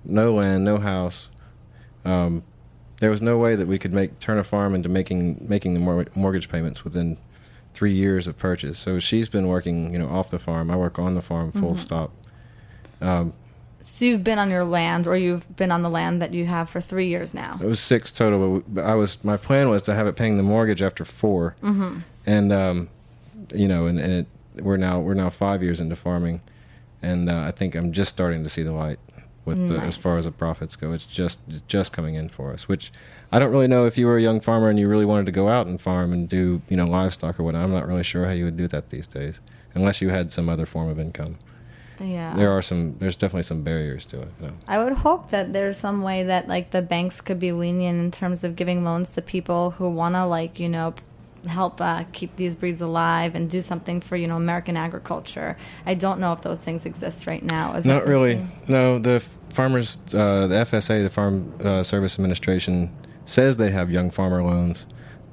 no 0.04 0.34
land, 0.34 0.64
no 0.64 0.78
house. 0.78 1.30
Um, 2.04 2.42
there 3.00 3.10
was 3.10 3.20
no 3.22 3.38
way 3.38 3.54
that 3.56 3.66
we 3.66 3.78
could 3.78 3.92
make 3.92 4.18
turn 4.20 4.38
a 4.38 4.44
farm 4.44 4.74
into 4.74 4.88
making 4.88 5.44
making 5.48 5.74
the 5.74 5.80
mor- 5.80 6.06
mortgage 6.14 6.48
payments 6.48 6.84
within 6.84 7.16
three 7.74 7.92
years 7.92 8.26
of 8.26 8.36
purchase. 8.38 8.78
So 8.78 8.98
she's 8.98 9.28
been 9.28 9.46
working, 9.48 9.92
you 9.92 9.98
know, 9.98 10.08
off 10.08 10.30
the 10.30 10.38
farm. 10.38 10.70
I 10.70 10.76
work 10.76 10.98
on 10.98 11.14
the 11.14 11.22
farm, 11.22 11.52
full 11.52 11.70
Mm-hmm. 11.72 11.76
stop. 11.76 12.12
Um, 13.00 13.32
So 13.80 14.04
you've 14.04 14.24
been 14.24 14.38
on 14.38 14.50
your 14.50 14.64
land, 14.64 15.06
or 15.06 15.16
you've 15.16 15.56
been 15.56 15.70
on 15.70 15.82
the 15.82 15.88
land 15.88 16.20
that 16.20 16.34
you 16.34 16.46
have 16.46 16.68
for 16.68 16.80
three 16.80 17.06
years 17.06 17.32
now. 17.32 17.58
It 17.62 17.66
was 17.66 17.80
six 17.80 18.10
total, 18.10 18.62
but 18.66 18.84
I 18.84 18.94
was 18.94 19.22
my 19.24 19.36
plan 19.36 19.68
was 19.68 19.82
to 19.82 19.94
have 19.94 20.06
it 20.06 20.16
paying 20.16 20.36
the 20.36 20.42
mortgage 20.42 20.82
after 20.82 21.04
4 21.04 21.56
mm-hmm. 21.62 21.98
and 22.26 22.52
um, 22.52 22.88
you 23.54 23.68
know, 23.68 23.86
and, 23.86 23.98
and 23.98 24.12
it, 24.12 24.26
we're 24.62 24.76
now 24.76 25.00
we're 25.00 25.14
now 25.14 25.30
five 25.30 25.62
years 25.62 25.80
into 25.80 25.96
farming, 25.96 26.40
and 27.02 27.30
uh, 27.30 27.40
I 27.40 27.52
think 27.52 27.74
I'm 27.74 27.92
just 27.92 28.10
starting 28.10 28.42
to 28.42 28.48
see 28.48 28.62
the 28.62 28.72
light 28.72 28.98
with 29.44 29.68
the, 29.68 29.78
as 29.78 29.96
far 29.96 30.18
as 30.18 30.26
the 30.26 30.30
profits 30.30 30.76
go. 30.76 30.92
It's 30.92 31.06
just 31.06 31.40
just 31.68 31.92
coming 31.92 32.14
in 32.14 32.28
for 32.28 32.52
us, 32.52 32.68
which 32.68 32.92
I 33.32 33.38
don't 33.38 33.50
really 33.50 33.68
know 33.68 33.86
if 33.86 33.96
you 33.96 34.06
were 34.06 34.16
a 34.16 34.22
young 34.22 34.40
farmer 34.40 34.68
and 34.68 34.78
you 34.78 34.88
really 34.88 35.04
wanted 35.04 35.26
to 35.26 35.32
go 35.32 35.48
out 35.48 35.66
and 35.66 35.80
farm 35.80 36.12
and 36.12 36.28
do 36.28 36.60
you 36.68 36.76
know 36.76 36.86
livestock 36.86 37.38
or 37.40 37.44
what. 37.44 37.54
I'm 37.54 37.72
not 37.72 37.86
really 37.86 38.04
sure 38.04 38.26
how 38.26 38.32
you 38.32 38.44
would 38.44 38.56
do 38.56 38.68
that 38.68 38.90
these 38.90 39.06
days, 39.06 39.40
unless 39.74 40.00
you 40.00 40.10
had 40.10 40.32
some 40.32 40.48
other 40.48 40.66
form 40.66 40.88
of 40.88 40.98
income. 40.98 41.38
Yeah. 42.00 42.34
There 42.34 42.50
are 42.52 42.62
some. 42.62 42.96
There's 42.98 43.16
definitely 43.16 43.42
some 43.42 43.62
barriers 43.62 44.06
to 44.06 44.22
it. 44.22 44.28
though. 44.40 44.52
I 44.66 44.82
would 44.82 44.94
hope 44.94 45.30
that 45.30 45.52
there's 45.52 45.78
some 45.78 46.02
way 46.02 46.22
that 46.22 46.48
like 46.48 46.70
the 46.70 46.82
banks 46.82 47.20
could 47.20 47.38
be 47.38 47.52
lenient 47.52 47.98
in 47.98 48.10
terms 48.10 48.44
of 48.44 48.56
giving 48.56 48.84
loans 48.84 49.12
to 49.14 49.22
people 49.22 49.72
who 49.72 49.88
want 49.88 50.14
to 50.14 50.24
like 50.24 50.60
you 50.60 50.68
know 50.68 50.94
help 51.46 51.80
uh, 51.80 52.04
keep 52.12 52.36
these 52.36 52.56
breeds 52.56 52.80
alive 52.80 53.34
and 53.34 53.48
do 53.48 53.60
something 53.60 54.00
for 54.00 54.16
you 54.16 54.26
know 54.26 54.36
American 54.36 54.76
agriculture. 54.76 55.56
I 55.86 55.94
don't 55.94 56.20
know 56.20 56.32
if 56.32 56.42
those 56.42 56.60
things 56.60 56.86
exist 56.86 57.26
right 57.26 57.42
now. 57.42 57.74
Is 57.74 57.86
Not 57.86 58.06
really. 58.06 58.46
No, 58.66 58.98
the 58.98 59.22
farmers, 59.52 59.98
uh, 60.14 60.46
the 60.46 60.66
FSA, 60.70 61.02
the 61.02 61.10
Farm 61.10 61.52
uh, 61.64 61.82
Service 61.82 62.14
Administration, 62.14 62.94
says 63.24 63.56
they 63.56 63.70
have 63.70 63.90
young 63.90 64.10
farmer 64.10 64.42
loans, 64.42 64.86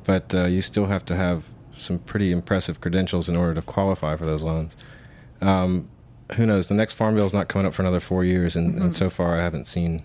but 0.03 0.33
uh, 0.33 0.45
you 0.45 0.61
still 0.61 0.85
have 0.87 1.05
to 1.05 1.15
have 1.15 1.45
some 1.77 1.99
pretty 1.99 2.31
impressive 2.31 2.79
credentials 2.81 3.27
in 3.27 3.35
order 3.35 3.53
to 3.53 3.61
qualify 3.61 4.15
for 4.15 4.25
those 4.25 4.43
loans. 4.43 4.75
Um, 5.41 5.89
who 6.33 6.45
knows? 6.45 6.67
The 6.67 6.75
next 6.75 6.93
farm 6.93 7.15
bill 7.15 7.25
is 7.25 7.33
not 7.33 7.47
coming 7.47 7.67
up 7.67 7.73
for 7.73 7.81
another 7.81 7.99
four 7.99 8.23
years, 8.23 8.55
and, 8.55 8.75
and 8.81 8.95
so 8.95 9.07
mm-hmm. 9.07 9.15
far 9.15 9.37
I 9.37 9.43
haven't 9.43 9.65
seen 9.65 10.03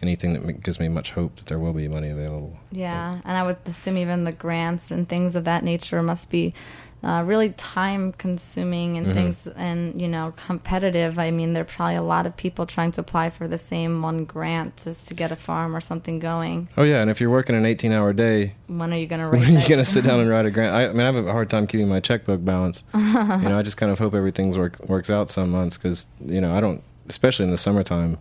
anything 0.00 0.32
that 0.34 0.62
gives 0.62 0.78
me 0.78 0.88
much 0.88 1.10
hope 1.10 1.36
that 1.36 1.46
there 1.46 1.58
will 1.58 1.72
be 1.72 1.88
money 1.88 2.10
available. 2.10 2.56
Yeah, 2.70 3.20
and 3.24 3.36
I 3.36 3.42
would 3.42 3.58
assume 3.66 3.98
even 3.98 4.24
the 4.24 4.32
grants 4.32 4.90
and 4.90 5.08
things 5.08 5.36
of 5.36 5.44
that 5.44 5.64
nature 5.64 6.02
must 6.02 6.30
be 6.30 6.54
uh, 7.02 7.22
really 7.24 7.50
time 7.50 8.12
consuming 8.12 8.94
Mm-hmm. 8.94 9.04
and 9.06 9.14
things 9.14 9.46
and 9.46 10.00
you 10.00 10.08
know 10.08 10.32
competitive. 10.36 11.18
I 11.18 11.30
mean, 11.30 11.52
there 11.52 11.62
are 11.62 11.64
probably 11.64 11.94
a 11.96 12.02
lot 12.02 12.26
of 12.26 12.36
people 12.36 12.66
trying 12.66 12.90
to 12.92 13.00
apply 13.00 13.30
for 13.30 13.46
the 13.46 13.58
same 13.58 14.02
one 14.02 14.24
grant 14.24 14.82
just 14.84 15.06
to 15.08 15.14
get 15.14 15.30
a 15.32 15.36
farm 15.36 15.74
or 15.76 15.80
something 15.80 16.18
going. 16.18 16.68
Oh 16.76 16.82
yeah, 16.82 17.00
and 17.00 17.10
if 17.10 17.20
you're 17.20 17.30
working 17.30 17.54
an 17.54 17.62
18-hour 17.64 18.12
day, 18.14 18.54
When 18.66 18.92
are 18.92 18.96
you 18.96 19.06
going 19.06 19.20
to 19.30 19.30
when 19.30 19.42
are 19.42 19.60
you 19.60 19.68
going 19.68 19.84
to 19.84 19.86
sit 19.86 20.04
down 20.04 20.20
and 20.20 20.28
write 20.34 20.46
a 20.46 20.50
grant? 20.50 20.74
I, 20.74 20.86
I 20.88 20.92
mean, 20.92 21.00
I 21.00 21.06
have 21.12 21.16
a 21.26 21.32
hard 21.32 21.48
time 21.50 21.66
keeping 21.66 21.88
my 21.88 22.00
checkbook 22.00 22.44
balance. 22.44 22.82
you 22.94 23.00
know, 23.00 23.58
I 23.58 23.62
just 23.62 23.76
kind 23.76 23.92
of 23.92 23.98
hope 23.98 24.14
everything's 24.14 24.58
work, 24.58 24.78
works 24.88 25.10
out 25.10 25.30
some 25.30 25.50
months 25.50 25.76
because 25.78 26.06
you 26.20 26.40
know 26.40 26.52
I 26.54 26.60
don't, 26.60 26.82
especially 27.08 27.44
in 27.44 27.50
the 27.52 27.58
summertime, 27.58 28.18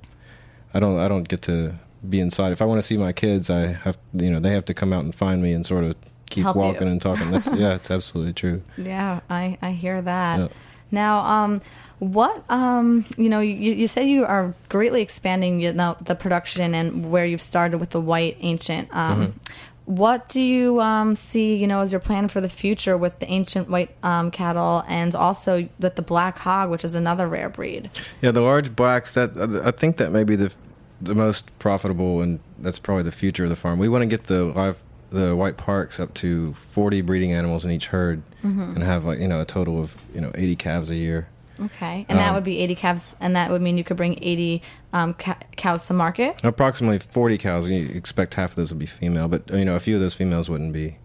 I 0.73 0.79
don't 0.79 0.99
I 0.99 1.07
don't 1.07 1.27
get 1.27 1.41
to 1.43 1.73
be 2.07 2.19
inside. 2.19 2.51
If 2.53 2.61
I 2.61 2.65
want 2.65 2.77
to 2.79 2.83
see 2.85 2.97
my 2.97 3.11
kids, 3.11 3.49
I 3.49 3.67
have 3.73 3.97
you 4.13 4.29
know 4.29 4.39
they 4.39 4.51
have 4.51 4.65
to 4.65 4.73
come 4.73 4.93
out 4.93 5.03
and 5.03 5.15
find 5.15 5.41
me 5.41 5.53
and 5.53 5.65
sort 5.65 5.83
of 5.83 5.95
keep 6.29 6.43
Help 6.43 6.55
you. 6.55 6.61
walking 6.61 6.87
and 6.87 7.01
talking. 7.01 7.31
That's 7.31 7.47
yeah, 7.53 7.75
it's 7.75 7.91
absolutely 7.91 8.33
true. 8.33 8.61
Yeah, 8.77 9.21
I, 9.29 9.57
I 9.61 9.71
hear 9.71 10.01
that. 10.01 10.39
Yeah. 10.39 10.47
Now, 10.91 11.19
um, 11.19 11.59
what 11.99 12.43
um, 12.49 13.05
you 13.17 13.29
know, 13.29 13.39
you, 13.39 13.73
you 13.73 13.87
said 13.87 14.07
you 14.07 14.25
are 14.25 14.53
greatly 14.69 15.01
expanding 15.01 15.61
you 15.61 15.73
know, 15.73 15.97
the 16.01 16.15
production 16.15 16.75
and 16.75 17.11
where 17.11 17.25
you've 17.25 17.41
started 17.41 17.79
with 17.79 17.89
the 17.89 18.01
white 18.01 18.37
ancient. 18.41 18.89
Um, 18.95 19.17
Mm-hmm. 19.17 19.63
What 19.87 20.27
do 20.27 20.41
you 20.41 20.81
um, 20.81 21.15
see, 21.15 21.55
you 21.55 21.65
know, 21.65 21.79
as 21.79 21.93
your 21.93 22.01
plan 22.01 22.27
for 22.27 22.41
the 22.41 22.49
future 22.49 22.97
with 22.97 23.19
the 23.19 23.31
ancient 23.31 23.69
white 23.69 23.95
um, 24.03 24.31
cattle 24.31 24.83
and 24.85 25.15
also 25.15 25.69
with 25.79 25.95
the 25.95 26.01
black 26.01 26.37
hog, 26.39 26.69
which 26.69 26.83
is 26.83 26.93
another 26.93 27.25
rare 27.25 27.47
breed? 27.47 27.89
Yeah, 28.21 28.31
the 28.31 28.41
large 28.41 28.75
blacks. 28.75 29.13
That 29.13 29.31
I 29.63 29.71
think 29.71 29.95
that 29.95 30.11
may 30.11 30.25
be 30.25 30.35
the 30.35 30.51
the 30.99 31.15
most 31.15 31.57
profitable, 31.59 32.21
and 32.21 32.41
that's 32.59 32.79
probably 32.79 33.03
the 33.03 33.13
future 33.13 33.45
of 33.45 33.49
the 33.49 33.55
farm. 33.55 33.79
We 33.79 33.87
want 33.87 34.01
to 34.01 34.07
get 34.07 34.25
the 34.25 34.43
live 34.43 34.75
the 35.11 35.35
white 35.35 35.57
parks 35.57 35.99
up 35.99 36.13
to 36.15 36.53
40 36.73 37.01
breeding 37.01 37.31
animals 37.31 37.63
in 37.65 37.71
each 37.71 37.87
herd, 37.87 38.21
and 38.43 38.81
have 38.83 39.03
like 39.05 39.19
you 39.19 39.27
know 39.27 39.41
a 39.41 39.45
total 39.45 39.79
of 39.81 39.95
you 40.13 40.21
know 40.21 40.31
80 40.35 40.55
calves 40.55 40.89
a 40.89 40.95
year. 40.95 41.27
Okay, 41.59 42.05
and 42.07 42.19
that 42.19 42.29
Um, 42.29 42.35
would 42.35 42.43
be 42.43 42.59
80 42.59 42.75
calves, 42.75 43.15
and 43.19 43.35
that 43.35 43.49
would 43.49 43.61
mean 43.63 43.77
you 43.79 43.83
could 43.83 43.97
bring 43.97 44.19
80 44.21 44.61
um, 44.93 45.13
ca- 45.15 45.39
cows 45.55 45.83
to 45.87 45.93
market. 45.93 46.39
Approximately 46.43 46.99
40 46.99 47.37
cows. 47.39 47.65
and 47.65 47.73
You 47.75 47.87
expect 47.95 48.35
half 48.35 48.51
of 48.51 48.55
those 48.57 48.71
would 48.71 48.77
be 48.79 48.85
female, 48.85 49.27
but 49.27 49.49
you 49.49 49.65
know 49.65 49.75
a 49.75 49.79
few 49.79 49.95
of 49.95 50.01
those 50.01 50.13
females 50.13 50.49
wouldn't 50.49 50.71
be 50.73 50.97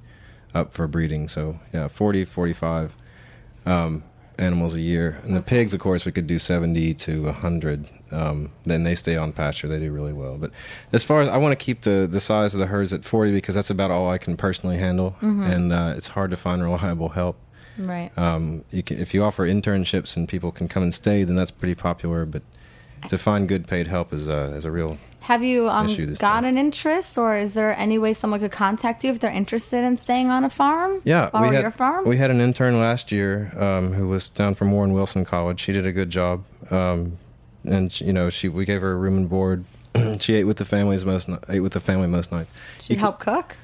up 0.55 0.75
for 0.75 0.87
breeding. 0.87 1.27
So 1.29 1.59
yeah, 1.73 1.89
40, 1.89 2.27
45 2.27 2.95
um, 3.65 4.03
animals 4.39 4.75
a 4.75 4.81
year. 4.81 5.19
And 5.25 5.35
the 5.35 5.41
pigs, 5.43 5.73
of 5.73 5.81
course, 5.81 6.05
we 6.05 6.13
could 6.13 6.27
do 6.27 6.39
70 6.39 6.95
to 6.95 7.23
100. 7.25 7.89
Um, 8.13 8.51
then 8.65 8.85
they 8.85 8.95
stay 8.95 9.17
on 9.17 9.33
pasture. 9.33 9.69
They 9.69 9.79
do 9.79 9.91
really 9.91 10.13
well. 10.13 10.37
But 10.37 10.51
as 10.93 11.03
far 11.03 11.23
as 11.23 11.29
I 11.29 11.37
want 11.39 11.59
to 11.59 11.65
keep 11.65 11.83
the, 11.83 12.07
the 12.11 12.21
size 12.21 12.55
of 12.55 12.61
the 12.61 12.67
herds 12.67 12.93
at 12.93 13.05
40 13.05 13.33
because 13.33 13.55
that's 13.55 13.71
about 13.71 13.91
all 13.91 14.09
I 14.11 14.19
can 14.19 14.37
personally 14.37 14.79
handle. 14.79 15.17
And 15.23 15.73
uh, 15.73 15.95
it's 15.97 16.09
hard 16.09 16.31
to 16.31 16.37
find 16.37 16.63
reliable 16.63 17.11
help. 17.11 17.37
Right. 17.79 18.11
Um, 18.19 18.65
you 18.71 18.83
can, 18.83 18.99
if 18.99 19.15
you 19.15 19.25
offer 19.25 19.47
internships 19.49 20.17
and 20.17 20.29
people 20.29 20.53
can 20.53 20.69
come 20.69 20.83
and 20.83 20.93
stay, 20.95 21.25
then 21.25 21.37
that's 21.37 21.51
pretty 21.51 21.75
popular. 21.75 22.27
But 22.27 22.43
to 23.09 23.17
find 23.19 23.49
good 23.49 23.67
paid 23.67 23.87
help 23.87 24.13
is, 24.13 24.29
uh, 24.29 24.53
is 24.55 24.65
a 24.65 24.71
real 24.71 24.99
Have 25.21 25.43
you 25.43 25.69
um, 25.69 25.87
got 26.19 26.19
time. 26.19 26.45
an 26.45 26.59
interest, 26.59 27.17
or 27.19 27.37
is 27.37 27.55
there 27.55 27.77
any 27.77 27.99
way 27.99 28.13
someone 28.13 28.39
could 28.41 28.53
contact 28.53 29.03
you 29.05 29.11
if 29.11 29.21
they're 29.21 29.31
interested 29.31 29.85
in 29.85 29.97
staying 29.97 30.31
on 30.31 30.45
a 30.45 30.51
farm? 30.51 31.01
Yeah, 31.05 31.31
or 31.33 31.49
we 31.49 31.55
had 31.55 31.63
your 31.63 31.71
farm. 31.71 32.05
we 32.07 32.17
had 32.19 32.31
an 32.31 32.41
intern 32.41 32.79
last 32.79 33.11
year 33.11 33.51
um, 33.57 33.93
who 33.93 34.07
was 34.07 34.29
down 34.29 34.55
from 34.55 34.71
Warren 34.71 34.93
Wilson 34.93 35.25
College. 35.25 35.59
She 35.61 35.73
did 35.73 35.87
a 35.87 35.93
good 35.93 36.11
job, 36.11 36.45
um, 36.71 37.19
and 37.65 37.93
she, 37.93 38.05
you 38.07 38.13
know 38.13 38.31
she 38.31 38.49
we 38.49 38.65
gave 38.65 38.81
her 38.81 38.93
a 38.93 38.97
room 38.97 39.17
and 39.17 39.29
board. 39.29 39.65
she 40.21 40.35
ate 40.35 40.45
with 40.45 40.57
the 40.57 40.65
families 40.65 41.05
most 41.05 41.29
ate 41.49 41.61
with 41.61 41.73
the 41.73 41.81
family 41.81 42.07
most 42.09 42.33
nights. 42.33 42.53
She 42.81 42.95
You 42.95 43.01
help 43.01 43.21
cook. 43.21 43.57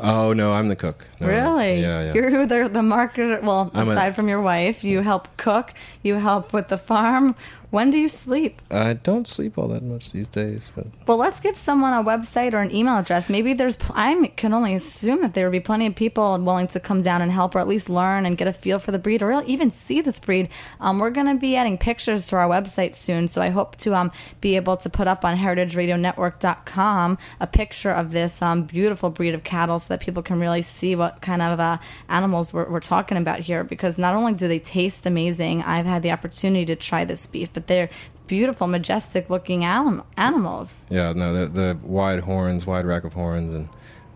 Oh 0.00 0.32
no, 0.32 0.52
I'm 0.52 0.68
the 0.68 0.74
cook. 0.76 1.06
No, 1.20 1.28
Really? 1.28 1.80
Yeah, 1.80 2.06
yeah. 2.06 2.14
You're 2.14 2.46
the 2.46 2.68
the 2.68 2.82
market. 2.82 3.42
Well, 3.42 3.70
I'm 3.72 3.86
a- 3.88 3.92
aside 3.92 4.16
from 4.16 4.28
your 4.28 4.40
wife, 4.40 4.82
you 4.82 5.02
help 5.02 5.28
cook. 5.36 5.72
You 6.02 6.16
help 6.16 6.52
with 6.52 6.68
the 6.68 6.78
farm. 6.78 7.36
When 7.70 7.90
do 7.90 7.98
you 7.98 8.08
sleep? 8.08 8.62
I 8.70 8.94
don't 8.94 9.26
sleep 9.26 9.58
all 9.58 9.68
that 9.68 9.82
much 9.82 10.12
these 10.12 10.28
days, 10.28 10.70
but 10.74 10.86
Well, 11.06 11.16
let's 11.16 11.40
give 11.40 11.56
someone 11.56 11.92
a 11.92 12.02
website 12.02 12.54
or 12.54 12.58
an 12.58 12.74
email 12.74 12.96
address. 12.98 13.28
Maybe 13.28 13.52
there's. 13.54 13.76
pl- 13.76 13.94
I 13.96 14.28
can 14.36 14.54
only 14.54 14.74
assume 14.74 15.20
that 15.22 15.34
there 15.34 15.46
would 15.46 15.52
be 15.52 15.60
plenty 15.60 15.86
of 15.86 15.94
people 15.94 16.38
willing 16.38 16.68
to 16.68 16.80
come 16.80 17.00
down 17.02 17.22
and 17.22 17.32
help, 17.32 17.54
or 17.54 17.58
at 17.58 17.68
least 17.68 17.90
learn 17.90 18.24
and 18.24 18.38
get 18.38 18.46
a 18.46 18.52
feel 18.52 18.78
for 18.78 18.92
the 18.92 18.98
breed, 18.98 19.22
or 19.22 19.42
even 19.44 19.70
see 19.70 20.00
this 20.00 20.18
breed. 20.20 20.48
Um, 20.80 20.98
we're 20.98 21.10
going 21.10 21.26
to 21.26 21.34
be 21.34 21.56
adding 21.56 21.76
pictures 21.76 22.24
to 22.26 22.36
our 22.36 22.48
website 22.48 22.94
soon, 22.94 23.28
so 23.28 23.42
I 23.42 23.50
hope 23.50 23.76
to 23.76 23.94
um, 23.94 24.12
be 24.40 24.56
able 24.56 24.76
to 24.78 24.88
put 24.88 25.08
up 25.08 25.24
on 25.24 25.36
heritageradionetwork.com 25.36 27.18
a 27.40 27.46
picture 27.46 27.90
of 27.90 28.12
this 28.12 28.42
um, 28.42 28.62
beautiful 28.62 29.10
breed 29.10 29.34
of 29.34 29.42
cattle, 29.44 29.78
so 29.78 29.94
that 29.94 30.00
people 30.00 30.22
can 30.22 30.38
really 30.40 30.62
see 30.62 30.94
what 30.94 31.20
kind 31.20 31.42
of 31.42 31.60
uh, 31.60 31.78
animals 32.08 32.52
we're, 32.52 32.68
we're 32.70 32.80
talking 32.80 33.18
about 33.18 33.40
here. 33.40 33.64
Because 33.64 33.98
not 33.98 34.14
only 34.14 34.34
do 34.34 34.48
they 34.48 34.58
taste 34.58 35.06
amazing, 35.06 35.62
I've 35.62 35.86
had 35.86 36.02
the 36.02 36.12
opportunity 36.12 36.64
to 36.66 36.76
try 36.76 37.04
this 37.04 37.26
beef, 37.26 37.52
but 37.56 37.66
they're 37.66 37.88
beautiful, 38.26 38.66
majestic 38.66 39.30
looking 39.30 39.64
anim- 39.64 40.02
animals. 40.18 40.84
yeah, 40.90 41.12
no, 41.12 41.32
the 41.32 41.46
the 41.46 41.78
wide 41.82 42.20
horns, 42.20 42.66
wide 42.66 42.84
rack 42.84 43.04
of 43.04 43.14
horns, 43.14 43.54
and 43.54 43.68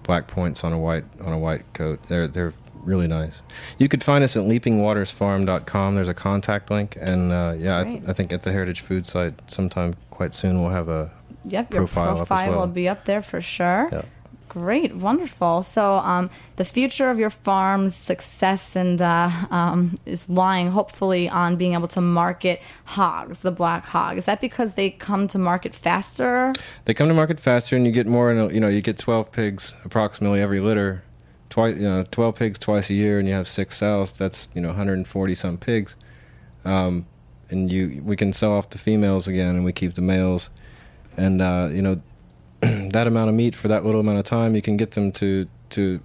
black 0.02 0.28
points 0.28 0.62
on 0.62 0.72
a 0.72 0.78
white 0.78 1.04
on 1.22 1.32
a 1.32 1.38
white 1.38 1.64
coat. 1.72 1.98
They're 2.08 2.28
they're 2.28 2.52
really 2.84 3.06
nice. 3.08 3.40
You 3.78 3.88
could 3.88 4.02
find 4.04 4.22
us 4.24 4.36
at 4.36 4.44
leapingwatersfarm.com. 4.44 5.94
There's 5.94 6.08
a 6.08 6.14
contact 6.14 6.70
link, 6.70 6.96
and 7.00 7.32
uh, 7.32 7.54
yeah, 7.58 7.78
I, 7.78 7.82
Great. 7.84 8.02
I 8.08 8.12
think 8.12 8.32
at 8.32 8.42
the 8.42 8.52
Heritage 8.52 8.80
Food 8.82 9.06
site 9.06 9.34
sometime 9.50 9.94
quite 10.10 10.34
soon 10.34 10.60
we'll 10.60 10.70
have 10.70 10.88
a 10.88 11.10
Yep, 11.44 11.72
your 11.72 11.86
profile 11.86 12.16
profile, 12.16 12.38
up 12.38 12.44
as 12.44 12.50
well. 12.50 12.60
will 12.60 12.66
be 12.72 12.88
up 12.88 13.06
there 13.06 13.22
for 13.22 13.40
sure. 13.40 13.88
Yeah. 13.90 14.02
Great, 14.50 14.96
wonderful. 14.96 15.62
So, 15.62 15.98
um, 15.98 16.28
the 16.56 16.64
future 16.64 17.08
of 17.08 17.20
your 17.20 17.30
farm's 17.30 17.94
success 17.94 18.74
and 18.74 19.00
uh, 19.00 19.30
um, 19.48 19.96
is 20.06 20.28
lying 20.28 20.72
hopefully 20.72 21.28
on 21.28 21.54
being 21.54 21.74
able 21.74 21.86
to 21.86 22.00
market 22.00 22.60
hogs, 22.84 23.42
the 23.42 23.52
black 23.52 23.84
hog. 23.84 24.18
Is 24.18 24.24
that 24.24 24.40
because 24.40 24.72
they 24.72 24.90
come 24.90 25.28
to 25.28 25.38
market 25.38 25.72
faster? 25.72 26.52
They 26.86 26.94
come 26.94 27.06
to 27.06 27.14
market 27.14 27.38
faster, 27.38 27.76
and 27.76 27.86
you 27.86 27.92
get 27.92 28.08
more. 28.08 28.32
In 28.32 28.38
a, 28.38 28.52
you 28.52 28.58
know, 28.58 28.66
you 28.66 28.82
get 28.82 28.98
twelve 28.98 29.30
pigs 29.30 29.76
approximately 29.84 30.40
every 30.40 30.58
litter. 30.58 31.04
Twice, 31.48 31.76
you 31.76 31.82
know, 31.82 32.04
twelve 32.10 32.34
pigs 32.34 32.58
twice 32.58 32.90
a 32.90 32.94
year, 32.94 33.20
and 33.20 33.28
you 33.28 33.34
have 33.34 33.46
six 33.46 33.76
sows. 33.76 34.10
That's 34.10 34.48
you 34.52 34.60
know, 34.60 34.70
140 34.70 35.34
some 35.36 35.58
pigs. 35.58 35.94
Um, 36.64 37.06
and 37.50 37.70
you, 37.70 38.02
we 38.04 38.16
can 38.16 38.32
sell 38.32 38.52
off 38.54 38.70
the 38.70 38.78
females 38.78 39.28
again, 39.28 39.54
and 39.54 39.64
we 39.64 39.72
keep 39.72 39.94
the 39.94 40.02
males. 40.02 40.50
And 41.16 41.40
uh, 41.40 41.68
you 41.70 41.82
know, 41.82 42.02
that 42.92 43.06
amount 43.06 43.28
of 43.28 43.34
meat 43.34 43.54
for 43.54 43.68
that 43.68 43.84
little 43.84 44.00
amount 44.00 44.18
of 44.18 44.24
time, 44.24 44.54
you 44.54 44.62
can 44.62 44.76
get 44.76 44.92
them 44.92 45.12
to 45.12 45.48
to. 45.70 46.00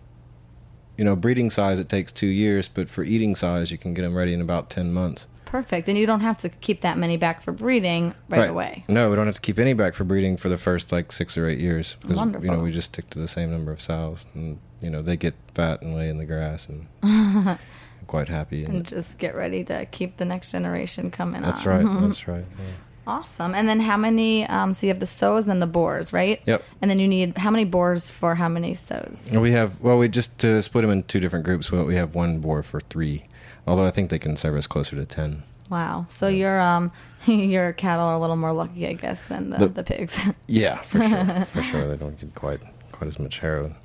You 0.98 1.04
know, 1.04 1.18
breeding 1.18 1.50
size 1.50 1.78
it 1.82 1.90
takes 1.90 2.14
two 2.14 2.28
years, 2.28 2.70
but 2.70 2.90
for 2.90 3.04
eating 3.04 3.36
size, 3.36 3.70
you 3.70 3.78
can 3.78 3.94
get 3.94 4.04
them 4.04 4.16
ready 4.16 4.34
in 4.34 4.40
about 4.40 4.70
ten 4.70 4.94
months. 4.94 5.28
Perfect. 5.44 5.88
And 5.88 5.98
you 5.98 6.06
don't 6.06 6.22
have 6.22 6.38
to 6.40 6.50
keep 6.50 6.82
that 6.82 6.98
many 6.98 7.18
back 7.18 7.42
for 7.42 7.52
breeding 7.52 8.14
right, 8.30 8.50
away. 8.50 8.84
No, 8.88 9.10
we 9.10 9.16
don't 9.16 9.26
have 9.26 9.36
to 9.36 9.42
keep 9.42 9.60
any 9.60 9.74
back 9.74 9.94
for 9.94 10.04
breeding 10.04 10.38
for 10.38 10.50
the 10.50 10.58
first 10.58 10.92
like 10.92 11.12
six 11.12 11.38
or 11.38 11.48
eight 11.48 11.60
years. 11.60 11.96
Because, 12.02 12.18
You 12.44 12.50
know, 12.52 12.60
we 12.60 12.72
just 12.72 12.94
stick 12.94 13.10
to 13.12 13.20
the 13.20 13.28
same 13.28 13.52
number 13.52 13.72
of 13.72 13.80
sows, 13.82 14.26
and 14.34 14.60
you 14.82 14.90
know 14.90 15.02
they 15.02 15.18
get 15.18 15.34
fat 15.54 15.82
and 15.82 15.96
lay 15.96 16.10
in 16.10 16.18
the 16.18 16.26
grass, 16.26 16.68
and 16.70 16.88
quite 18.08 18.28
happy. 18.28 18.64
And 18.66 18.76
And 18.76 18.88
just 18.88 19.18
get 19.18 19.36
ready 19.36 19.64
to 19.66 19.86
keep 19.86 20.18
the 20.18 20.26
next 20.26 20.52
generation 20.52 21.12
coming 21.12 21.42
that's 21.42 21.66
on. 21.66 21.86
right. 21.86 22.02
That's 22.02 22.28
right. 22.28 22.46
yeah. 22.58 22.66
Awesome. 23.08 23.54
And 23.54 23.68
then 23.70 23.80
how 23.80 23.98
many? 23.98 24.46
Um, 24.48 24.74
so 24.74 24.88
you 24.88 24.92
have 24.92 25.00
the 25.00 25.06
sows 25.06 25.44
and 25.46 25.52
then 25.52 25.60
the 25.60 25.68
boars, 25.68 26.12
right? 26.14 26.42
Yep. 26.46 26.64
And 26.82 26.90
then 26.92 27.00
you 27.00 27.08
need 27.08 27.38
how 27.38 27.52
many 27.52 27.66
boars 27.66 28.10
for 28.10 28.36
how 28.36 28.48
many 28.50 28.74
sows? 28.74 29.36
We 29.38 29.52
have 29.52 29.80
well, 29.82 29.98
we 29.98 30.08
just 30.10 30.38
to 30.40 30.62
split 30.62 30.82
them 30.84 30.92
in 30.92 31.04
two 31.04 31.20
different 31.20 31.46
groups. 31.46 31.72
We 31.72 31.96
have 31.96 32.16
one 32.16 32.40
boar 32.40 32.64
for 32.64 32.82
three, 32.82 33.26
although 33.68 33.86
I 33.86 33.92
think 33.92 34.10
they 34.10 34.20
can 34.20 34.36
service 34.38 34.68
closer 34.68 34.96
to 34.96 35.06
ten. 35.06 35.44
Wow. 35.70 36.06
So 36.10 36.28
your 36.28 36.60
um 36.60 36.92
your 37.28 37.74
cattle 37.74 38.06
are 38.06 38.14
a 38.14 38.20
little 38.20 38.36
more 38.36 38.54
lucky, 38.54 38.88
I 38.88 38.94
guess, 38.94 39.28
than 39.28 39.50
the, 39.52 39.58
The- 39.60 39.68
the 39.68 39.84
pigs. 39.84 40.28
Yeah, 40.48 40.82
for 40.82 41.00
sure, 41.08 41.46
for 41.54 41.62
sure. 41.62 41.88
They 41.90 41.98
don't 41.98 42.20
get 42.20 42.34
quite 42.36 42.60
quite 42.92 43.08
as 43.08 43.20
much 43.20 43.40
heroin. 43.40 43.76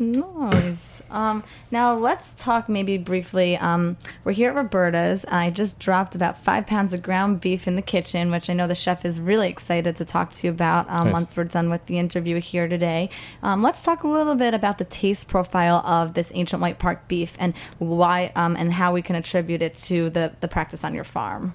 Nice. 0.00 1.02
Um, 1.10 1.44
now 1.70 1.94
let's 1.94 2.34
talk 2.34 2.70
maybe 2.70 2.96
briefly. 2.96 3.58
Um, 3.58 3.98
we're 4.24 4.32
here 4.32 4.48
at 4.48 4.56
Roberta's. 4.56 5.26
I 5.26 5.50
just 5.50 5.78
dropped 5.78 6.14
about 6.14 6.42
five 6.42 6.66
pounds 6.66 6.94
of 6.94 7.02
ground 7.02 7.42
beef 7.42 7.68
in 7.68 7.76
the 7.76 7.82
kitchen, 7.82 8.30
which 8.30 8.48
I 8.48 8.54
know 8.54 8.66
the 8.66 8.74
chef 8.74 9.04
is 9.04 9.20
really 9.20 9.50
excited 9.50 9.96
to 9.96 10.06
talk 10.06 10.32
to 10.32 10.46
you 10.46 10.52
about 10.52 10.88
um, 10.88 11.08
Nice. 11.08 11.12
once 11.12 11.36
we're 11.36 11.44
done 11.44 11.68
with 11.68 11.84
the 11.84 11.98
interview 11.98 12.40
here 12.40 12.66
today. 12.66 13.10
Um, 13.42 13.62
let's 13.62 13.84
talk 13.84 14.02
a 14.02 14.08
little 14.08 14.36
bit 14.36 14.54
about 14.54 14.78
the 14.78 14.86
taste 14.86 15.28
profile 15.28 15.82
of 15.84 16.14
this 16.14 16.32
ancient 16.34 16.62
white 16.62 16.78
park 16.78 17.06
beef 17.06 17.36
and 17.38 17.54
why 17.78 18.32
um, 18.34 18.56
and 18.56 18.72
how 18.72 18.94
we 18.94 19.02
can 19.02 19.16
attribute 19.16 19.60
it 19.60 19.74
to 19.74 20.08
the, 20.08 20.34
the 20.40 20.48
practice 20.48 20.82
on 20.82 20.94
your 20.94 21.04
farm. 21.04 21.54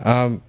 Um, 0.00 0.42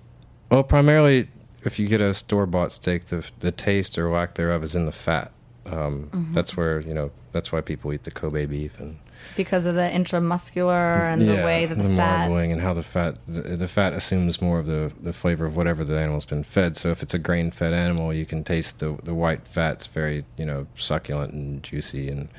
well, 0.50 0.64
primarily, 0.64 1.28
if 1.66 1.80
you 1.80 1.88
get 1.90 2.00
a 2.00 2.14
store 2.14 2.46
bought 2.46 2.72
steak, 2.72 3.06
the 3.06 3.26
the 3.40 3.52
taste 3.52 3.98
or 3.98 4.10
lack 4.10 4.36
thereof 4.36 4.64
is 4.64 4.74
in 4.74 4.86
the 4.86 4.94
fat. 4.94 5.34
Um, 5.66 6.32
That's 6.34 6.56
where 6.56 6.80
you 6.80 6.94
know 6.94 7.12
that's 7.32 7.52
why 7.52 7.62
people 7.62 7.92
eat 7.92 8.04
the 8.04 8.12
Kobe 8.12 8.46
beef 8.46 8.80
and 8.80 8.98
Because 9.36 9.66
of 9.66 9.76
the 9.76 9.82
intramuscular 9.82 11.12
and 11.12 11.22
the 11.28 11.44
way 11.44 11.66
that 11.66 11.76
the, 11.78 11.96
fat. 11.96 12.20
marbling 12.30 12.52
and 12.52 12.62
how 12.62 12.74
the 12.74 12.84
fat 12.84 13.18
the, 13.28 13.42
the 13.42 13.68
fat 13.68 13.94
assumes 13.94 14.42
more 14.42 14.60
of 14.60 14.68
the, 14.68 14.92
the 15.02 15.12
flavor 15.12 15.46
of 15.46 15.58
whatever 15.58 15.84
the 15.84 15.98
animal's 16.00 16.26
been 16.26 16.44
fed. 16.44 16.78
So 16.78 16.92
if 16.92 17.02
it's 17.02 17.14
a 17.14 17.20
grain 17.20 17.52
fed 17.52 17.74
animal, 17.74 18.14
you 18.14 18.26
can 18.26 18.44
taste 18.44 18.80
the 18.80 18.98
the 19.04 19.14
white 19.14 19.48
fat's 19.48 19.88
very 19.88 20.24
you 20.38 20.46
know 20.46 20.68
succulent 20.78 21.34
and 21.34 21.64
juicy. 21.64 22.08
And 22.10 22.30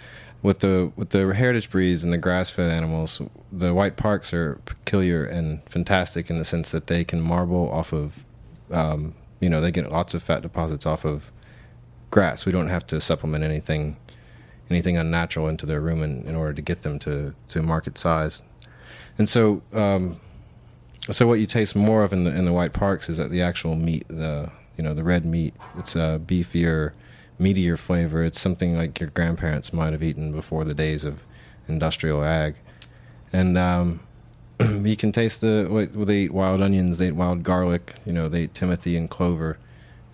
with 0.42 0.60
the 0.60 0.92
with 0.96 1.10
the 1.10 1.34
heritage 1.34 1.70
breeds 1.70 2.04
and 2.04 2.12
the 2.12 2.18
grass 2.18 2.48
fed 2.50 2.70
animals, 2.70 3.20
the 3.52 3.74
white 3.74 3.96
parks 3.96 4.32
are 4.32 4.60
peculiar 4.64 5.24
and 5.24 5.60
fantastic 5.68 6.30
in 6.30 6.36
the 6.36 6.44
sense 6.44 6.70
that 6.70 6.86
they 6.86 7.04
can 7.04 7.20
marble 7.20 7.70
off 7.70 7.92
of 7.92 8.12
um, 8.70 9.14
you 9.40 9.48
know 9.48 9.60
they 9.60 9.70
get 9.72 9.90
lots 9.90 10.14
of 10.14 10.22
fat 10.22 10.42
deposits 10.42 10.86
off 10.86 11.04
of 11.04 11.30
grass. 12.10 12.46
We 12.46 12.52
don't 12.52 12.68
have 12.68 12.86
to 12.88 13.00
supplement 13.00 13.44
anything 13.44 13.96
anything 14.70 14.96
unnatural 14.96 15.48
into 15.48 15.66
their 15.66 15.80
rumen 15.80 16.24
in 16.26 16.34
order 16.34 16.52
to 16.52 16.62
get 16.62 16.82
them 16.82 16.98
to, 16.98 17.32
to 17.48 17.62
market 17.62 17.96
size. 17.96 18.42
And 19.18 19.28
so, 19.28 19.62
um, 19.72 20.20
so 21.10 21.26
what 21.26 21.34
you 21.34 21.46
taste 21.46 21.76
more 21.76 22.02
of 22.02 22.12
in 22.12 22.24
the 22.24 22.34
in 22.34 22.44
the 22.44 22.52
white 22.52 22.72
parks 22.72 23.08
is 23.08 23.16
that 23.16 23.30
the 23.30 23.42
actual 23.42 23.76
meat, 23.76 24.06
the 24.08 24.50
you 24.76 24.82
know 24.82 24.92
the 24.92 25.04
red 25.04 25.24
meat. 25.24 25.54
It's 25.78 25.94
a 25.94 26.20
beefier, 26.24 26.92
meatier 27.40 27.78
flavor. 27.78 28.24
It's 28.24 28.40
something 28.40 28.76
like 28.76 28.98
your 28.98 29.10
grandparents 29.10 29.72
might 29.72 29.92
have 29.92 30.02
eaten 30.02 30.32
before 30.32 30.64
the 30.64 30.74
days 30.74 31.04
of 31.04 31.22
industrial 31.68 32.24
ag, 32.24 32.56
and 33.32 33.56
um, 33.56 34.00
you 34.60 34.96
can 34.96 35.12
taste 35.12 35.40
the. 35.40 35.68
Well, 35.70 36.04
they 36.04 36.22
eat 36.22 36.32
wild 36.32 36.60
onions. 36.60 36.98
They 36.98 37.08
eat 37.08 37.14
wild 37.14 37.44
garlic. 37.44 37.94
You 38.04 38.12
know, 38.12 38.28
they 38.28 38.42
eat 38.42 38.54
timothy 38.54 38.96
and 38.96 39.08
clover, 39.08 39.58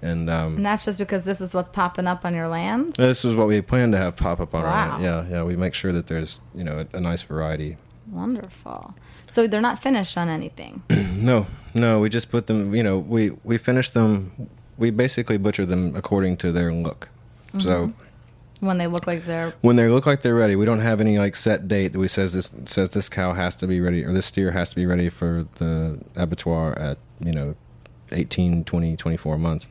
and 0.03 0.29
um, 0.29 0.57
And 0.57 0.67
that's 0.67 0.85
just 0.85 0.99
because 0.99 1.25
this 1.25 1.41
is 1.41 1.55
what's 1.55 1.71
popping 1.71 2.07
up 2.07 2.25
on 2.25 2.35
your 2.35 2.49
land? 2.49 2.95
this 2.95 3.25
is 3.25 3.35
what 3.35 3.47
we 3.47 3.61
plan 3.63 3.93
to 3.93 3.99
have 3.99 4.17
pop 4.17 4.41
up 4.41 4.55
on 4.55 4.63
Wow. 4.65 4.69
our 4.69 4.89
land. 4.91 5.03
Yeah, 5.05 5.27
yeah. 5.39 5.43
We 5.45 5.57
make 5.57 5.75
sure 5.75 5.93
that 5.93 6.07
there's 6.09 6.41
you 6.55 6.65
know 6.65 6.87
a, 6.93 6.97
a 6.97 7.01
nice 7.01 7.23
variety. 7.23 7.77
Wonderful. 8.11 8.95
So 9.27 9.47
they're 9.47 9.61
not 9.61 9.79
finished 9.79 10.17
on 10.19 10.29
anything. 10.29 10.83
No, 11.23 11.47
no. 11.73 12.01
We 12.01 12.09
just 12.09 12.31
put 12.33 12.49
them. 12.49 12.75
You 12.75 12.83
know, 12.83 12.99
we 12.99 13.31
we 13.45 13.57
finish 13.57 13.91
them. 13.91 14.33
We 14.77 14.91
basically 14.91 15.37
butcher 15.39 15.65
them 15.65 15.95
according 15.95 16.37
to 16.39 16.51
their 16.51 16.73
look. 16.73 17.09
So 17.61 17.93
when 18.59 18.79
they 18.79 18.89
look 18.89 19.07
like 19.07 19.25
they're 19.25 19.55
when 19.61 19.77
they 19.77 19.87
look 19.89 20.05
like 20.05 20.23
they're 20.23 20.35
ready, 20.35 20.57
we 20.57 20.65
don't 20.65 20.81
have 20.81 21.01
any 21.01 21.19
like 21.19 21.37
set 21.37 21.69
date 21.69 21.93
that 21.93 21.99
we 22.01 22.09
says 22.09 22.33
this 22.33 22.51
says 22.67 22.91
this 22.91 23.09
cow 23.09 23.35
has 23.35 23.55
to 23.57 23.69
be 23.69 23.81
ready 23.81 24.05
or 24.05 24.13
this 24.13 24.27
steer 24.27 24.51
has 24.51 24.71
to 24.71 24.77
be 24.77 24.85
ready 24.85 25.09
for 25.11 25.47
the 25.57 26.01
abattoir 26.17 26.77
at 26.77 26.99
you 27.21 27.31
know 27.33 27.55
18, 28.11 28.65
20, 28.65 28.97
24 28.97 29.39
months. 29.39 29.69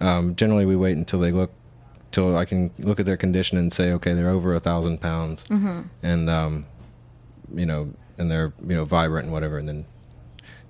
Um, 0.00 0.34
generally, 0.36 0.66
we 0.66 0.76
wait 0.76 0.96
until 0.96 1.18
they 1.18 1.30
look 1.32 1.50
till 2.10 2.36
I 2.36 2.44
can 2.44 2.70
look 2.78 3.00
at 3.00 3.06
their 3.06 3.16
condition 3.16 3.58
and 3.58 3.72
say, 3.72 3.92
okay, 3.92 4.14
they're 4.14 4.30
over 4.30 4.54
a 4.54 4.60
thousand 4.60 5.00
pounds, 5.00 5.44
and 6.02 6.30
um, 6.30 6.66
you 7.54 7.66
know, 7.66 7.92
and 8.18 8.30
they're 8.30 8.52
you 8.66 8.74
know 8.76 8.84
vibrant 8.84 9.24
and 9.26 9.32
whatever, 9.32 9.58
and 9.58 9.68
then 9.68 9.84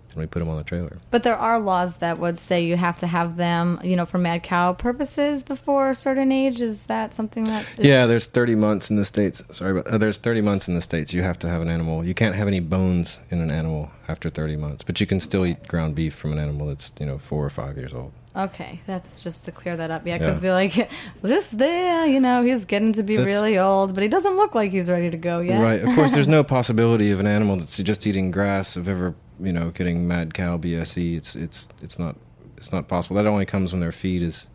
then 0.08 0.20
we 0.20 0.26
put 0.26 0.38
them 0.38 0.48
on 0.48 0.56
the 0.56 0.64
trailer. 0.64 0.96
but 1.10 1.22
there 1.22 1.36
are 1.36 1.60
laws 1.60 1.96
that 1.96 2.18
would 2.18 2.40
say 2.40 2.64
you 2.64 2.78
have 2.78 2.96
to 2.98 3.06
have 3.06 3.36
them, 3.36 3.78
you 3.84 3.94
know, 3.94 4.06
for 4.06 4.16
mad 4.16 4.42
cow 4.42 4.72
purposes 4.72 5.44
before 5.44 5.90
a 5.90 5.94
certain 5.94 6.32
age. 6.32 6.62
Is 6.62 6.86
that 6.86 7.12
something 7.12 7.44
that 7.44 7.66
is, 7.76 7.84
Yeah, 7.86 8.06
there's 8.06 8.26
30 8.26 8.54
months 8.54 8.88
in 8.88 8.96
the 8.96 9.04
states. 9.04 9.42
Sorry, 9.50 9.74
but 9.74 9.86
uh, 9.86 9.98
there's 9.98 10.16
30 10.16 10.40
months 10.40 10.66
in 10.66 10.74
the 10.74 10.80
states. 10.80 11.12
You 11.12 11.20
have 11.22 11.38
to 11.40 11.48
have 11.50 11.60
an 11.60 11.68
animal. 11.68 12.02
You 12.02 12.14
can't 12.14 12.34
have 12.34 12.48
any 12.48 12.60
bones 12.60 13.20
in 13.28 13.40
an 13.42 13.50
animal 13.50 13.90
after 14.08 14.30
30 14.30 14.56
months, 14.56 14.82
but 14.82 14.98
you 14.98 15.06
can 15.06 15.20
still 15.20 15.44
eat 15.44 15.68
ground 15.68 15.94
beef 15.94 16.14
from 16.14 16.32
an 16.32 16.38
animal 16.38 16.68
that's 16.68 16.90
you 16.98 17.04
know 17.06 17.18
four 17.18 17.44
or 17.44 17.50
five 17.50 17.76
years 17.76 17.92
old. 17.92 18.12
Okay, 18.38 18.80
that's 18.86 19.22
just 19.24 19.44
to 19.46 19.52
clear 19.52 19.76
that 19.76 19.90
up. 19.90 20.06
Yeah, 20.06 20.16
because 20.18 20.44
Yeah. 20.44 20.50
you're 20.50 20.54
like, 20.56 20.90
just 21.26 21.58
there, 21.58 22.06
you 22.06 22.20
know, 22.20 22.42
he's 22.42 22.64
getting 22.64 22.92
to 22.92 23.02
be 23.02 23.16
That's- 23.16 23.26
really 23.34 23.58
old, 23.58 23.94
but 23.94 24.02
he 24.02 24.08
doesn't 24.08 24.36
look 24.36 24.54
like 24.54 24.70
he's 24.70 24.88
ready 24.88 25.10
to 25.10 25.16
go 25.16 25.40
yet. 25.40 25.60
Right. 25.60 25.80
Of 25.82 25.94
course, 25.96 26.12
there's 26.14 26.28
no 26.28 26.44
possibility 26.56 27.10
of 27.10 27.18
an 27.20 27.26
animal 27.26 27.56
that's 27.56 27.76
just 27.78 28.06
eating 28.06 28.30
grass 28.30 28.76
of 28.76 28.88
ever 28.88 29.14
you 29.40 29.52
know 29.52 29.70
getting 29.70 30.06
mad 30.06 30.34
cow 30.34 30.56
BSE. 30.56 31.16
It's 31.16 31.34
it's 31.34 31.68
it's 31.82 31.98
not 31.98 32.16
it's 32.56 32.70
not 32.72 32.86
possible. 32.88 33.16
That 33.16 33.26
only 33.26 33.44
comes 33.46 33.72
when 33.72 33.80
their 33.80 33.92
feed 33.92 34.22
is 34.22 34.48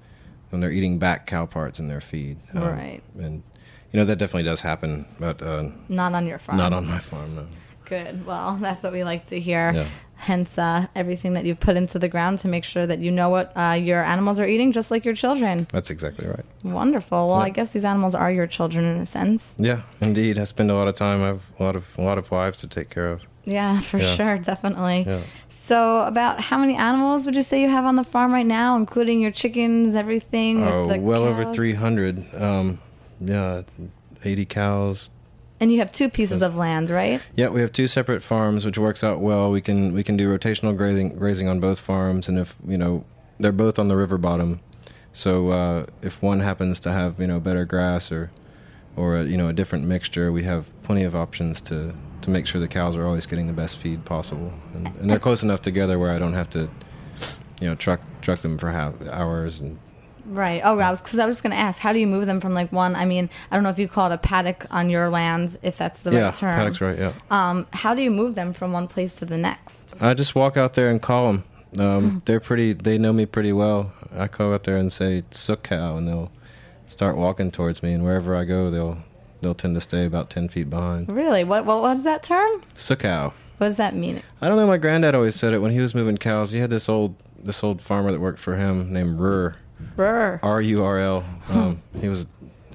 when 0.50 0.62
they're 0.62 0.72
eating 0.72 0.98
back 1.00 1.26
cow 1.28 1.46
parts 1.46 1.80
in 1.80 1.88
their 1.90 2.02
feed. 2.02 2.38
Um, 2.54 2.64
Right. 2.64 3.02
And 3.20 3.44
you 3.92 4.00
know 4.00 4.06
that 4.06 4.18
definitely 4.18 4.44
does 4.44 4.62
happen, 4.62 5.06
but 5.20 5.42
uh, 5.42 5.70
Not 5.90 6.14
on 6.14 6.26
your 6.26 6.38
farm. 6.40 6.58
not 6.58 6.74
on 6.74 6.88
my 6.88 7.00
farm. 7.00 7.36
No. 7.36 7.46
Good. 7.94 8.26
Well, 8.26 8.56
that's 8.62 8.84
what 8.84 8.94
we 8.94 9.04
like 9.04 9.28
to 9.28 9.40
hear. 9.40 9.72
Yeah. 9.74 9.86
Hence, 10.16 10.58
uh, 10.58 10.88
everything 10.96 11.34
that 11.34 11.44
you've 11.44 11.60
put 11.60 11.76
into 11.76 12.00
the 12.00 12.08
ground 12.08 12.40
to 12.40 12.48
make 12.48 12.64
sure 12.64 12.88
that 12.88 13.00
you 13.00 13.12
know 13.12 13.28
what 13.30 13.52
uh, 13.58 13.72
your 13.90 14.02
animals 14.04 14.40
are 14.40 14.48
eating, 14.48 14.72
just 14.72 14.90
like 14.90 15.04
your 15.04 15.16
children. 15.16 15.68
That's 15.74 15.90
exactly 15.90 16.26
right. 16.26 16.46
Wonderful. 16.64 17.28
Well, 17.28 17.40
Yeah. 17.40 17.46
I 17.46 17.50
guess 17.50 17.70
these 17.72 17.84
animals 17.84 18.16
are 18.16 18.32
your 18.32 18.48
children 18.48 18.86
in 18.86 19.02
a 19.02 19.06
sense. 19.06 19.58
Yeah, 19.60 19.82
indeed. 20.00 20.40
I 20.40 20.46
spend 20.46 20.72
a 20.72 20.76
lot 20.76 20.88
of 20.88 20.96
time. 20.96 21.22
I 21.22 21.28
have 21.28 21.44
a 21.60 21.64
lot 21.64 21.76
of 21.76 21.86
a 21.98 22.02
lot 22.02 22.18
of 22.18 22.32
wives 22.32 22.60
to 22.60 22.68
take 22.68 22.90
care 22.90 23.10
of. 23.12 23.22
Yeah, 23.44 23.80
for 23.90 23.98
Yeah. 23.98 24.16
sure, 24.16 24.38
definitely. 24.38 25.04
Yeah. 25.06 25.20
So, 25.50 26.02
about 26.14 26.40
how 26.40 26.58
many 26.58 26.76
animals 26.78 27.26
would 27.26 27.36
you 27.36 27.42
say 27.42 27.62
you 27.62 27.70
have 27.70 27.84
on 27.86 27.98
the 27.98 28.06
farm 28.06 28.32
right 28.32 28.46
now, 28.62 28.78
including 28.78 29.20
your 29.20 29.32
chickens, 29.32 29.94
everything? 29.96 30.64
Oh, 30.64 30.98
well 31.00 31.24
over 31.24 31.44
300. 31.54 32.42
Um, 32.42 32.80
yeah, 33.20 33.64
80 34.24 34.46
cows. 34.46 35.10
And 35.64 35.72
you 35.72 35.80
have 35.80 35.94
two 35.94 36.10
pieces 36.10 36.42
of 36.42 36.58
land, 36.58 36.90
right? 36.90 37.22
Yeah, 37.38 37.48
we 37.48 37.62
have 37.62 37.72
two 37.72 37.88
separate 37.88 38.22
farms, 38.22 38.66
which 38.66 38.78
works 38.78 39.02
out 39.02 39.22
well. 39.22 39.50
We 39.50 39.62
can 39.62 39.94
we 39.94 40.04
can 40.04 40.18
do 40.18 40.28
rotational 40.28 40.76
grazing 40.76 41.18
grazing 41.18 41.48
on 41.48 41.62
both 41.62 41.80
farms, 41.80 42.28
and 42.28 42.38
if 42.38 42.54
you 42.68 42.78
know 42.78 43.06
they're 43.40 43.54
both 43.54 43.80
on 43.80 43.88
the 43.88 43.96
river 43.96 44.18
bottom, 44.18 44.60
so 45.14 45.52
uh, 45.52 45.86
if 46.02 46.22
one 46.22 46.42
happens 46.42 46.82
to 46.82 46.92
have 46.92 47.18
you 47.18 47.28
know 47.28 47.40
better 47.40 47.64
grass 47.64 48.12
or 48.12 48.30
or 48.98 49.16
a, 49.16 49.24
you 49.24 49.38
know 49.38 49.48
a 49.48 49.54
different 49.54 49.86
mixture, 49.86 50.34
we 50.34 50.44
have 50.44 50.66
plenty 50.84 51.06
of 51.06 51.16
options 51.16 51.62
to 51.62 51.96
to 52.24 52.30
make 52.30 52.46
sure 52.46 52.60
the 52.60 52.68
cows 52.68 52.98
are 52.98 53.06
always 53.06 53.26
getting 53.26 53.48
the 53.48 53.54
best 53.54 53.78
feed 53.78 54.04
possible, 54.04 54.52
and, 54.74 54.88
and 55.00 55.10
they're 55.10 55.18
close 55.18 55.44
enough 55.44 55.62
together 55.62 55.98
where 55.98 56.12
I 56.12 56.20
don't 56.20 56.34
have 56.34 56.50
to 56.50 56.70
you 57.62 57.70
know 57.70 57.76
truck 57.76 58.02
truck 58.22 58.42
them 58.42 58.58
for 58.58 58.70
half 58.70 59.02
hours 59.08 59.62
and 59.62 59.80
Right. 60.26 60.62
Oh, 60.64 60.80
I 60.80 60.90
was 60.90 61.02
because 61.02 61.20
I 61.20 61.26
was 61.26 61.36
just 61.36 61.44
going 61.44 61.56
to 61.56 61.62
ask, 61.62 61.80
how 61.80 61.94
do 61.94 62.00
you 62.00 62.08
move 62.08 62.26
them 62.26 62.40
from 62.40 62.54
like 62.54 62.72
one? 62.72 62.96
I 62.96 63.06
mean, 63.06 63.30
I 63.52 63.56
don't 63.56 63.64
know 63.64 63.70
if 63.70 63.80
you 63.80 63.88
call 63.88 64.12
it 64.12 64.14
a 64.14 64.18
paddock 64.18 64.66
on 64.72 64.90
your 64.90 65.10
land, 65.10 65.58
if 65.62 65.78
that's 65.78 66.02
the 66.02 66.12
yeah, 66.12 66.26
right 66.26 66.36
term. 66.36 66.56
paddocks 66.56 66.82
right, 66.82 66.98
yeah. 66.98 67.14
Um, 67.30 67.68
how 67.74 67.94
do 67.94 68.02
you 68.02 68.12
move 68.12 68.36
them 68.36 68.54
from 68.54 68.72
one 68.72 68.88
place 68.88 69.16
to 69.16 69.26
the 69.26 69.38
next? 69.38 69.94
I 70.00 70.14
just 70.14 70.36
walk 70.36 70.58
out 70.58 70.74
there 70.76 70.90
and 70.90 71.02
call 71.02 71.28
them. 71.28 71.44
Um, 71.80 72.22
they're 72.26 72.40
pretty. 72.40 72.74
They 72.74 72.98
know 72.98 73.14
me 73.14 73.26
pretty 73.26 73.52
well. 73.52 73.92
I 74.16 74.28
go 74.28 74.54
out 74.54 74.64
there 74.64 74.78
and 74.78 74.94
say 74.94 75.24
"sook 75.32 75.64
cow," 75.64 75.98
and 75.98 76.08
they'll 76.08 76.32
start 76.88 77.18
walking 77.18 77.52
towards 77.52 77.82
me. 77.82 77.94
And 77.94 78.04
wherever 78.04 78.36
I 78.36 78.44
go, 78.44 78.70
they'll 78.70 79.00
they'll 79.42 79.56
tend 79.56 79.76
to 79.76 79.82
stay 79.82 80.06
about 80.06 80.30
ten 80.30 80.48
feet 80.50 80.70
behind. 80.70 81.10
Really? 81.10 81.44
What 81.44 81.66
what 81.66 81.82
was 81.82 82.04
that 82.04 82.24
term? 82.24 82.62
Sook 82.76 83.00
cow. 83.00 83.34
What 83.58 83.68
does 83.68 83.78
that 83.78 83.96
mean? 83.96 84.22
I 84.42 84.48
don't 84.48 84.58
know. 84.58 84.68
My 84.68 84.78
granddad 84.78 85.16
always 85.16 85.36
said 85.36 85.54
it 85.54 85.60
when 85.60 85.72
he 85.72 85.80
was 85.80 85.96
moving 85.96 86.18
cows. 86.18 86.52
He 86.52 86.60
had 86.60 86.70
this 86.70 86.88
old 86.88 87.16
this 87.42 87.64
old 87.64 87.82
farmer 87.82 88.12
that 88.12 88.20
worked 88.20 88.40
for 88.40 88.58
him 88.58 88.94
named 88.94 89.20
Rur. 89.20 89.56
Brr. 89.96 90.40
R 90.44 90.62
U 90.62 90.84
R 90.84 91.00
L. 91.00 91.24
Um, 91.50 91.82
he 92.00 92.10
was, 92.10 92.26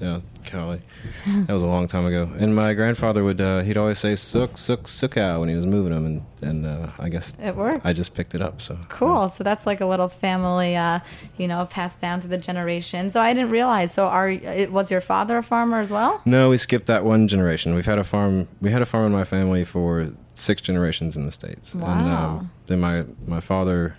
yeah, 0.01 0.21
Cali. 0.45 0.81
That 1.27 1.53
was 1.53 1.63
a 1.63 1.67
long 1.67 1.87
time 1.89 2.07
ago. 2.07 2.31
And 2.39 2.55
my 2.55 2.73
grandfather 2.75 3.25
would, 3.25 3.41
uh, 3.41 3.61
he'd 3.63 3.77
always 3.77 3.99
say 3.99 4.15
"sook, 4.17 4.57
sook, 4.57 4.85
sookow" 4.85 5.41
when 5.41 5.49
he 5.49 5.55
was 5.55 5.67
moving 5.67 5.93
them, 5.93 6.07
and 6.07 6.23
and 6.41 6.67
uh, 6.67 6.91
I 6.99 7.09
guess 7.09 7.35
It 7.43 7.57
works. 7.57 7.85
I 7.85 7.93
just 7.93 8.15
picked 8.15 8.35
it 8.35 8.41
up. 8.41 8.61
So 8.61 8.79
Cool. 8.89 9.29
So 9.29 9.43
that's 9.45 9.67
like 9.67 9.81
a 9.81 9.87
little 9.87 10.09
family, 10.09 10.77
uh, 10.77 11.01
you 11.37 11.49
know, 11.49 11.67
passed 11.67 12.01
down 12.01 12.21
to 12.21 12.29
the 12.29 12.39
generation. 12.39 13.11
So 13.11 13.21
I 13.21 13.35
didn't 13.35 13.51
realize. 13.51 13.93
So 13.93 14.07
are 14.07 14.29
it 14.31 14.71
was 14.73 14.91
your 14.91 15.01
father 15.01 15.37
a 15.39 15.43
farmer 15.43 15.81
as 15.81 15.91
well? 15.91 16.23
No, 16.25 16.51
we 16.51 16.59
skipped 16.59 16.87
that 16.87 17.05
one 17.05 17.27
generation. 17.29 17.75
We've 17.75 17.85
had 17.87 17.99
a 17.99 18.05
farm. 18.05 18.47
We 18.61 18.71
had 18.71 18.83
a 18.83 18.87
farm 18.87 19.07
in 19.07 19.13
my 19.13 19.25
family 19.25 19.65
for 19.65 20.13
six 20.35 20.63
generations 20.63 21.17
in 21.17 21.27
the 21.27 21.33
states. 21.33 21.73
And 21.75 21.83
Wow. 21.83 22.27
um, 22.39 22.51
then 22.69 22.79
my 22.81 23.05
my 23.27 23.41
father 23.41 23.97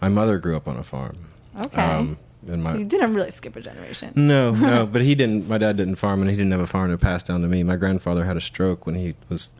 my 0.00 0.08
mother 0.08 0.38
grew 0.38 0.56
up 0.56 0.68
on 0.68 0.76
a 0.76 0.84
farm. 0.84 1.16
Okay. 1.60 1.82
Um, 1.82 2.18
my, 2.46 2.72
so 2.72 2.78
you 2.78 2.84
didn't 2.84 3.14
really 3.14 3.30
skip 3.30 3.56
a 3.56 3.60
generation. 3.60 4.12
no, 4.14 4.52
no, 4.52 4.86
but 4.92 5.02
he 5.02 5.14
didn't. 5.14 5.48
My 5.48 5.58
dad 5.58 5.76
didn't 5.76 5.96
farm, 5.96 6.20
and 6.20 6.30
he 6.30 6.36
didn't 6.36 6.52
have 6.52 6.60
a 6.60 6.66
farm 6.66 6.90
to 6.90 6.98
pass 6.98 7.22
down 7.22 7.42
to 7.42 7.48
me. 7.48 7.62
My 7.62 7.76
grandfather 7.76 8.24
had 8.24 8.36
a 8.36 8.40
stroke 8.40 8.86
when 8.86 8.94
he 8.94 9.14
was 9.28 9.50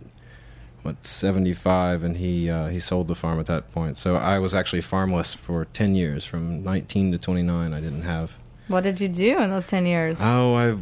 what 0.82 1.06
seventy 1.06 1.54
five, 1.54 2.02
and 2.04 2.16
he 2.16 2.48
uh, 2.48 2.68
he 2.68 2.80
sold 2.80 3.08
the 3.08 3.14
farm 3.14 3.40
at 3.40 3.46
that 3.46 3.72
point. 3.72 3.96
So 3.98 4.16
I 4.16 4.38
was 4.38 4.54
actually 4.54 4.82
farmless 4.82 5.36
for 5.36 5.64
ten 5.66 5.94
years, 5.96 6.24
from 6.24 6.62
nineteen 6.62 7.10
to 7.12 7.18
twenty 7.18 7.42
nine. 7.42 7.72
I 7.72 7.80
didn't 7.80 8.02
have. 8.02 8.32
What 8.68 8.84
did 8.84 9.00
you 9.00 9.08
do 9.08 9.38
in 9.38 9.48
those 9.48 9.66
10 9.66 9.86
years? 9.86 10.18
Oh, 10.20 10.54
I 10.54 10.76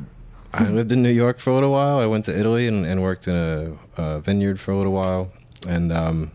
I 0.52 0.68
lived 0.68 0.90
in 0.90 1.02
New 1.02 1.11
York 1.11 1.38
for 1.38 1.50
a 1.50 1.55
little 1.55 1.70
while. 1.70 1.98
I 1.98 2.07
went 2.07 2.24
to 2.24 2.37
Italy 2.37 2.66
and, 2.66 2.85
and 2.85 3.00
worked 3.00 3.29
in 3.29 3.35
a, 3.37 4.02
a 4.02 4.20
vineyard 4.20 4.59
for 4.59 4.72
a 4.72 4.76
little 4.76 4.92
while, 4.92 5.31
and 5.68 5.92
um, 5.92 6.33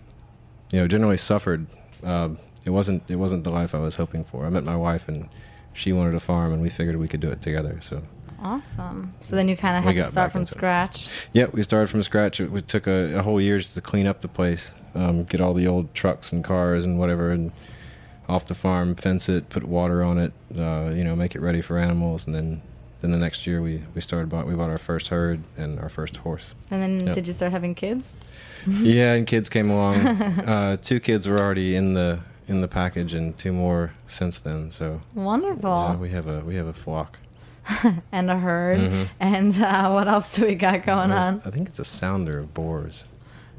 you 0.71 0.79
know, 0.79 0.87
generally 0.87 1.17
suffered. 1.17 1.67
Um, 2.03 2.37
it 2.65 2.69
wasn't 2.71 3.09
it 3.09 3.15
wasn't 3.17 3.43
the 3.43 3.51
life 3.51 3.73
I 3.75 3.79
was 3.79 3.95
hoping 3.95 4.23
for. 4.23 4.45
I 4.45 4.49
met 4.49 4.63
my 4.63 4.75
wife, 4.75 5.07
and 5.07 5.29
she 5.73 5.93
wanted 5.93 6.15
a 6.15 6.19
farm, 6.19 6.53
and 6.53 6.61
we 6.61 6.69
figured 6.69 6.95
we 6.97 7.07
could 7.07 7.19
do 7.21 7.29
it 7.29 7.41
together. 7.41 7.79
So. 7.81 8.03
awesome. 8.43 9.11
So 9.19 9.35
then 9.35 9.47
you 9.47 9.55
kind 9.55 9.77
of 9.77 9.83
had 9.83 9.95
to 9.95 10.05
start 10.09 10.31
from 10.31 10.41
into 10.41 10.51
it. 10.51 10.55
scratch. 10.57 11.09
Yeah, 11.33 11.45
we 11.51 11.63
started 11.63 11.89
from 11.89 12.01
scratch. 12.03 12.39
It, 12.39 12.53
it 12.53 12.67
took 12.67 12.87
a, 12.87 13.17
a 13.19 13.21
whole 13.21 13.39
year 13.39 13.57
just 13.57 13.73
to 13.75 13.81
clean 13.81 14.07
up 14.07 14.21
the 14.21 14.27
place, 14.27 14.73
um, 14.95 15.23
get 15.23 15.41
all 15.41 15.53
the 15.53 15.67
old 15.67 15.93
trucks 15.93 16.31
and 16.31 16.43
cars 16.43 16.83
and 16.85 16.97
whatever, 16.99 17.31
and 17.31 17.51
off 18.27 18.45
the 18.47 18.55
farm, 18.55 18.95
fence 18.95 19.27
it, 19.29 19.49
put 19.49 19.63
water 19.63 20.01
on 20.03 20.17
it, 20.17 20.33
uh, 20.57 20.89
you 20.93 21.03
know, 21.03 21.15
make 21.15 21.35
it 21.35 21.41
ready 21.41 21.61
for 21.61 21.77
animals, 21.77 22.25
and 22.25 22.35
then 22.35 22.61
then 23.01 23.11
the 23.11 23.17
next 23.17 23.47
year 23.47 23.61
we 23.61 23.83
we 23.95 24.01
started 24.01 24.29
bought 24.29 24.45
we 24.47 24.53
bought 24.53 24.69
our 24.69 24.77
first 24.77 25.07
herd 25.09 25.41
and 25.57 25.79
our 25.79 25.89
first 25.89 26.17
horse. 26.17 26.53
And 26.69 26.81
then 26.81 27.07
Yep. 27.07 27.15
did 27.15 27.27
you 27.27 27.33
start 27.33 27.51
having 27.51 27.73
kids? 27.75 28.13
yeah, 28.67 29.13
and 29.13 29.25
kids 29.25 29.49
came 29.49 29.69
along. 29.71 29.95
uh, 30.53 30.77
two 30.77 30.99
kids 30.99 31.27
were 31.27 31.39
already 31.39 31.75
in 31.75 31.93
the 31.95 32.19
in 32.51 32.61
the 32.61 32.67
package, 32.67 33.13
and 33.13 33.37
two 33.37 33.51
more 33.53 33.93
since 34.07 34.39
then. 34.39 34.69
So 34.69 35.01
Wonderful. 35.15 35.69
yeah, 35.69 35.95
we 35.95 36.09
have 36.11 36.27
a 36.27 36.39
we 36.41 36.55
have 36.55 36.67
a 36.67 36.73
flock. 36.73 37.17
and 38.11 38.31
a 38.31 38.37
herd. 38.37 38.79
Mhm. 38.79 39.07
And 39.19 39.53
uh, 39.61 39.89
what 39.91 40.07
else 40.07 40.35
do 40.35 40.45
we 40.45 40.55
got 40.55 40.83
going 40.83 41.11
on? 41.11 41.41
I 41.45 41.51
think 41.51 41.69
it's 41.69 41.77
a 41.79 41.85
sounder 41.85 42.39
of 42.39 42.53
boars. 42.55 43.03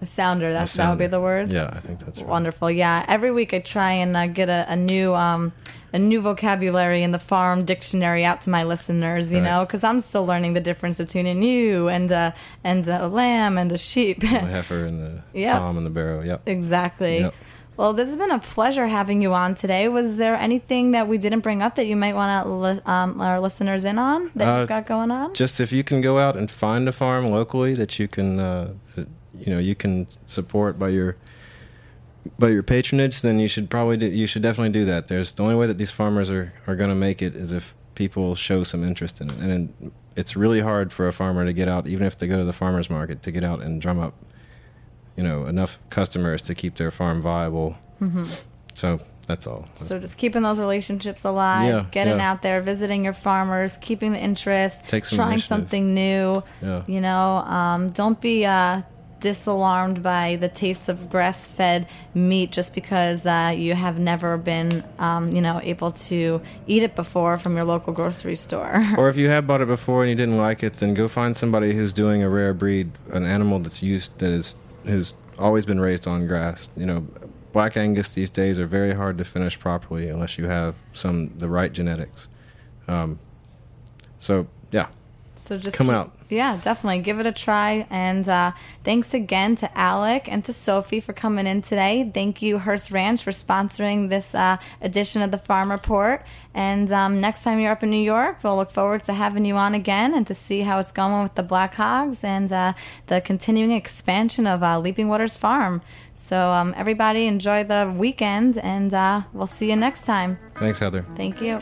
A 0.01 0.07
sounder. 0.07 0.49
A 0.49 0.53
That, 0.53 0.69
that 0.71 0.89
would 0.91 0.99
be 0.99 1.07
the 1.07 1.21
word? 1.21 1.53
Yeah, 1.53 1.71
I 1.73 1.79
think 1.79 2.01
that's 2.01 2.19
right. 2.19 2.27
Wonderful. 2.29 2.69
Yeah. 2.73 3.05
Every 3.07 3.31
week 3.31 3.55
I 3.55 3.61
try 3.61 3.93
and 3.93 4.17
uh, 4.17 4.27
get 4.27 4.49
a, 4.49 4.67
a 4.69 4.75
new 4.75 5.15
um, 5.15 5.53
a 5.93 6.01
new 6.01 6.21
vocabulary 6.21 7.05
in 7.05 7.13
the 7.13 7.21
farm 7.21 7.65
dictionary 7.65 8.25
out 8.25 8.43
to 8.43 8.51
my 8.51 8.65
listeners. 8.65 9.33
You 9.33 9.39
Right. 9.39 9.45
know, 9.45 9.65
because 9.65 9.85
I'm 9.85 10.01
still 10.01 10.25
learning 10.27 10.55
the 10.55 10.61
difference 10.61 10.99
between 10.99 11.29
a 11.29 11.35
ewe 11.35 11.89
and 11.89 12.11
a, 12.11 12.35
and 12.65 12.89
a 12.89 13.07
lamb 13.07 13.57
and 13.57 13.71
a 13.71 13.79
sheep. 13.79 14.21
The 14.21 14.27
heifer 14.27 14.85
and 14.85 15.01
the 15.01 15.23
Yep. 15.39 15.57
tom 15.57 15.77
and 15.77 15.87
the 15.87 15.91
barrow. 15.91 16.23
Yep. 16.23 16.43
exactly. 16.49 17.21
Yep. 17.21 17.35
Well, 17.77 17.95
this 17.95 18.09
has 18.11 18.19
been 18.19 18.31
a 18.31 18.39
pleasure 18.39 18.87
having 18.87 19.23
you 19.23 19.33
on 19.33 19.55
today. 19.55 19.89
Was 19.89 20.19
there 20.19 20.35
anything 20.37 20.91
that 20.91 21.09
we 21.09 21.17
didn't 21.17 21.41
bring 21.41 21.63
up 21.63 21.75
that 21.77 21.87
you 21.87 21.97
might 21.97 22.15
want 22.15 22.45
to 22.45 22.53
li- 22.53 22.81
um, 22.85 23.19
let 23.19 23.29
our 23.29 23.41
listeners 23.41 23.85
in 23.85 23.99
on 23.99 24.31
that 24.37 24.47
Uh, 24.49 24.59
you've 24.61 24.69
got 24.69 24.87
going 24.87 25.11
on? 25.11 25.33
just 25.35 25.59
if 25.61 25.73
you 25.73 25.83
can 25.83 26.01
go 26.03 26.19
out 26.19 26.37
and 26.37 26.51
find 26.51 26.87
a 26.89 26.93
farm 26.93 27.31
locally 27.31 27.75
that 27.75 27.99
you 27.99 28.07
can 28.09 28.39
uh, 28.39 28.73
that, 28.95 29.09
you 29.35 29.53
know 29.53 29.59
you 29.59 29.75
can 29.75 30.07
support 30.27 30.79
by 30.79 30.91
your 30.91 31.17
by 32.39 32.49
your 32.51 32.63
patronage 32.63 33.23
then 33.23 33.41
you 33.41 33.49
should 33.49 33.69
probably 33.71 33.97
do, 33.97 34.07
you 34.07 34.27
should 34.27 34.43
definitely 34.43 34.71
do 34.71 34.85
that 34.85 35.09
there's 35.09 35.33
the 35.33 35.43
only 35.43 35.55
way 35.57 35.67
that 35.67 35.79
these 35.79 35.91
farmers 35.91 36.31
are 36.31 36.53
are 36.67 36.77
going 36.77 36.91
to 36.91 36.95
make 36.95 37.23
it 37.23 37.35
is 37.35 37.51
if 37.53 37.75
people 37.95 38.35
show 38.35 38.63
some 38.63 38.85
interest 38.85 39.21
in 39.21 39.29
it 39.31 39.39
and 39.39 39.51
it, 39.83 39.93
it's 40.15 40.37
really 40.37 40.61
hard 40.61 40.93
for 40.93 41.09
a 41.09 41.13
farmer 41.13 41.45
to 41.47 41.53
get 41.55 41.69
out 41.69 41.87
even 41.87 42.07
if 42.07 42.17
they 42.19 42.27
go 42.29 42.37
to 42.37 42.45
the 42.45 42.53
farmers 42.53 42.89
market 42.91 43.23
to 43.23 43.31
get 43.33 43.43
out 43.43 43.63
and 43.63 43.81
drum 43.81 43.99
up 43.99 44.15
you 45.17 45.23
know 45.23 45.47
enough 45.47 45.79
customers 45.91 46.43
to 46.43 46.55
keep 46.55 46.77
their 46.77 46.91
farm 46.91 47.21
viable 47.23 47.77
so 48.75 49.01
that's 49.27 49.47
all 49.47 49.61
Mm-hmm. 49.63 49.85
So 49.85 49.99
just 50.01 50.19
keeping 50.19 50.43
those 50.43 50.59
relationships 50.59 51.25
alive, 51.25 51.69
Yeah, 51.69 51.87
getting 51.93 52.17
yeah. 52.19 52.31
out 52.33 52.43
there, 52.43 52.61
visiting 52.61 53.05
your 53.05 53.13
farmers, 53.13 53.79
keeping 53.79 54.13
the 54.13 54.19
interest, 54.19 54.89
some 54.89 55.01
trying 55.03 55.11
initiative. 55.35 55.43
something 55.45 55.95
new. 55.95 56.43
Yeah. 56.61 56.83
You 56.89 57.01
know, 57.01 57.37
um, 57.47 57.91
don't 57.91 58.21
be 58.21 58.45
uh, 58.45 58.83
disalarmed 59.21 60.03
by 60.03 60.37
the 60.37 60.49
taste 60.49 60.89
of 60.89 61.09
grass-fed 61.09 61.87
meat 62.15 62.51
just 62.51 62.75
because 62.75 63.25
uh, 63.25 63.55
you 63.57 63.75
have 63.75 63.97
never 63.99 64.37
been, 64.37 64.83
um, 64.99 65.31
you 65.31 65.41
know, 65.41 65.61
able 65.63 65.93
to 65.93 66.43
eat 66.67 66.83
it 66.83 66.97
before 66.97 67.39
from 67.39 67.55
your 67.55 67.65
local 67.65 67.93
grocery 67.93 68.35
store. 68.37 68.83
or 68.99 69.09
if 69.09 69.17
you 69.17 69.29
have 69.29 69.47
bought 69.47 69.61
it 69.63 69.69
before 69.69 70.03
and 70.03 70.11
you 70.11 70.17
didn't 70.17 70.37
like 70.39 70.65
it, 70.65 70.75
then 70.79 70.93
go 70.95 71.07
find 71.07 71.37
somebody 71.37 71.73
who's 71.73 71.93
doing 71.93 72.23
a 72.25 72.29
rare 72.29 72.53
breed, 72.53 72.91
an 73.13 73.25
animal 73.25 73.61
that's 73.61 73.81
used 73.83 74.19
that 74.19 74.33
is 74.33 74.57
who's 74.85 75.15
always 75.39 75.65
been 75.65 75.81
raised 75.81 76.07
on 76.07 76.27
grass. 76.27 76.71
You 76.77 76.87
know, 76.87 77.07
black 77.53 77.77
Angus 77.77 78.11
these 78.11 78.31
days 78.31 78.59
are 78.59 78.67
very 78.67 78.93
hard 78.93 79.19
to 79.19 79.25
finish 79.25 79.59
properly 79.59 80.09
unless 80.09 80.39
you 80.39 80.47
have 80.47 80.75
some 80.93 81.33
the 81.39 81.49
right 81.49 81.73
genetics. 81.73 82.29
Um, 82.89 83.19
so 84.19 84.47
yeah, 84.71 84.89
So 85.35 85.57
just 85.57 85.77
Come 85.77 85.87
keep- 85.89 85.97
out. 85.97 86.13
Yeah, 86.29 86.57
definitely 86.63 87.01
give 87.01 87.21
it 87.21 87.27
a 87.27 87.33
try. 87.33 87.87
And 87.91 88.27
uh, 88.27 88.53
thanks 88.85 89.13
again 89.13 89.55
to 89.57 89.79
Alec 89.79 90.29
and 90.33 90.43
to 90.47 90.53
Sophie 90.53 91.01
for 91.01 91.13
coming 91.13 91.47
in 91.47 91.61
today. 91.61 92.11
Thank 92.15 92.41
you, 92.41 92.59
Hearst 92.59 92.91
Ranch, 92.91 93.23
for 93.23 93.33
sponsoring 93.33 94.09
this 94.09 94.35
uh, 94.35 94.57
edition 94.81 95.21
of 95.21 95.31
the 95.31 95.37
Farm 95.37 95.71
Report. 95.71 96.25
And 96.55 96.91
um, 96.91 97.21
next 97.21 97.43
time 97.45 97.61
you're 97.61 97.73
up 97.73 97.83
in 97.83 97.91
New 97.91 98.01
York, 98.03 98.39
we'll 98.43 98.57
look 98.57 98.71
forward 98.71 99.03
to 99.05 99.13
having 99.13 99.45
you 99.45 99.57
on 99.57 99.75
again 99.75 100.15
and 100.15 100.27
to 100.27 100.35
see 100.35 100.63
how 100.63 100.79
it's 100.79 100.93
going 100.93 101.23
with 101.23 101.35
the 101.35 101.43
Black 101.43 101.75
Hogs 101.75 102.25
and 102.25 102.51
uh, 102.51 102.73
the 103.09 103.21
continuing 103.21 103.73
expansion 103.73 104.47
of 104.47 104.63
uh, 104.63 104.79
Leaping 104.79 105.09
Waters 105.09 105.37
Farm. 105.37 105.83
So 106.15 106.49
um, 106.51 106.73
everybody 106.79 107.27
enjoy 107.27 107.65
the 107.65 107.93
weekend, 107.95 108.57
and 108.57 108.95
uh, 108.95 109.23
we'll 109.35 109.47
see 109.47 109.69
you 109.69 109.77
next 109.77 110.07
time. 110.07 110.39
thanks 110.57 110.79
Heather. 110.79 111.05
Thank 111.15 111.43
you. 111.43 111.61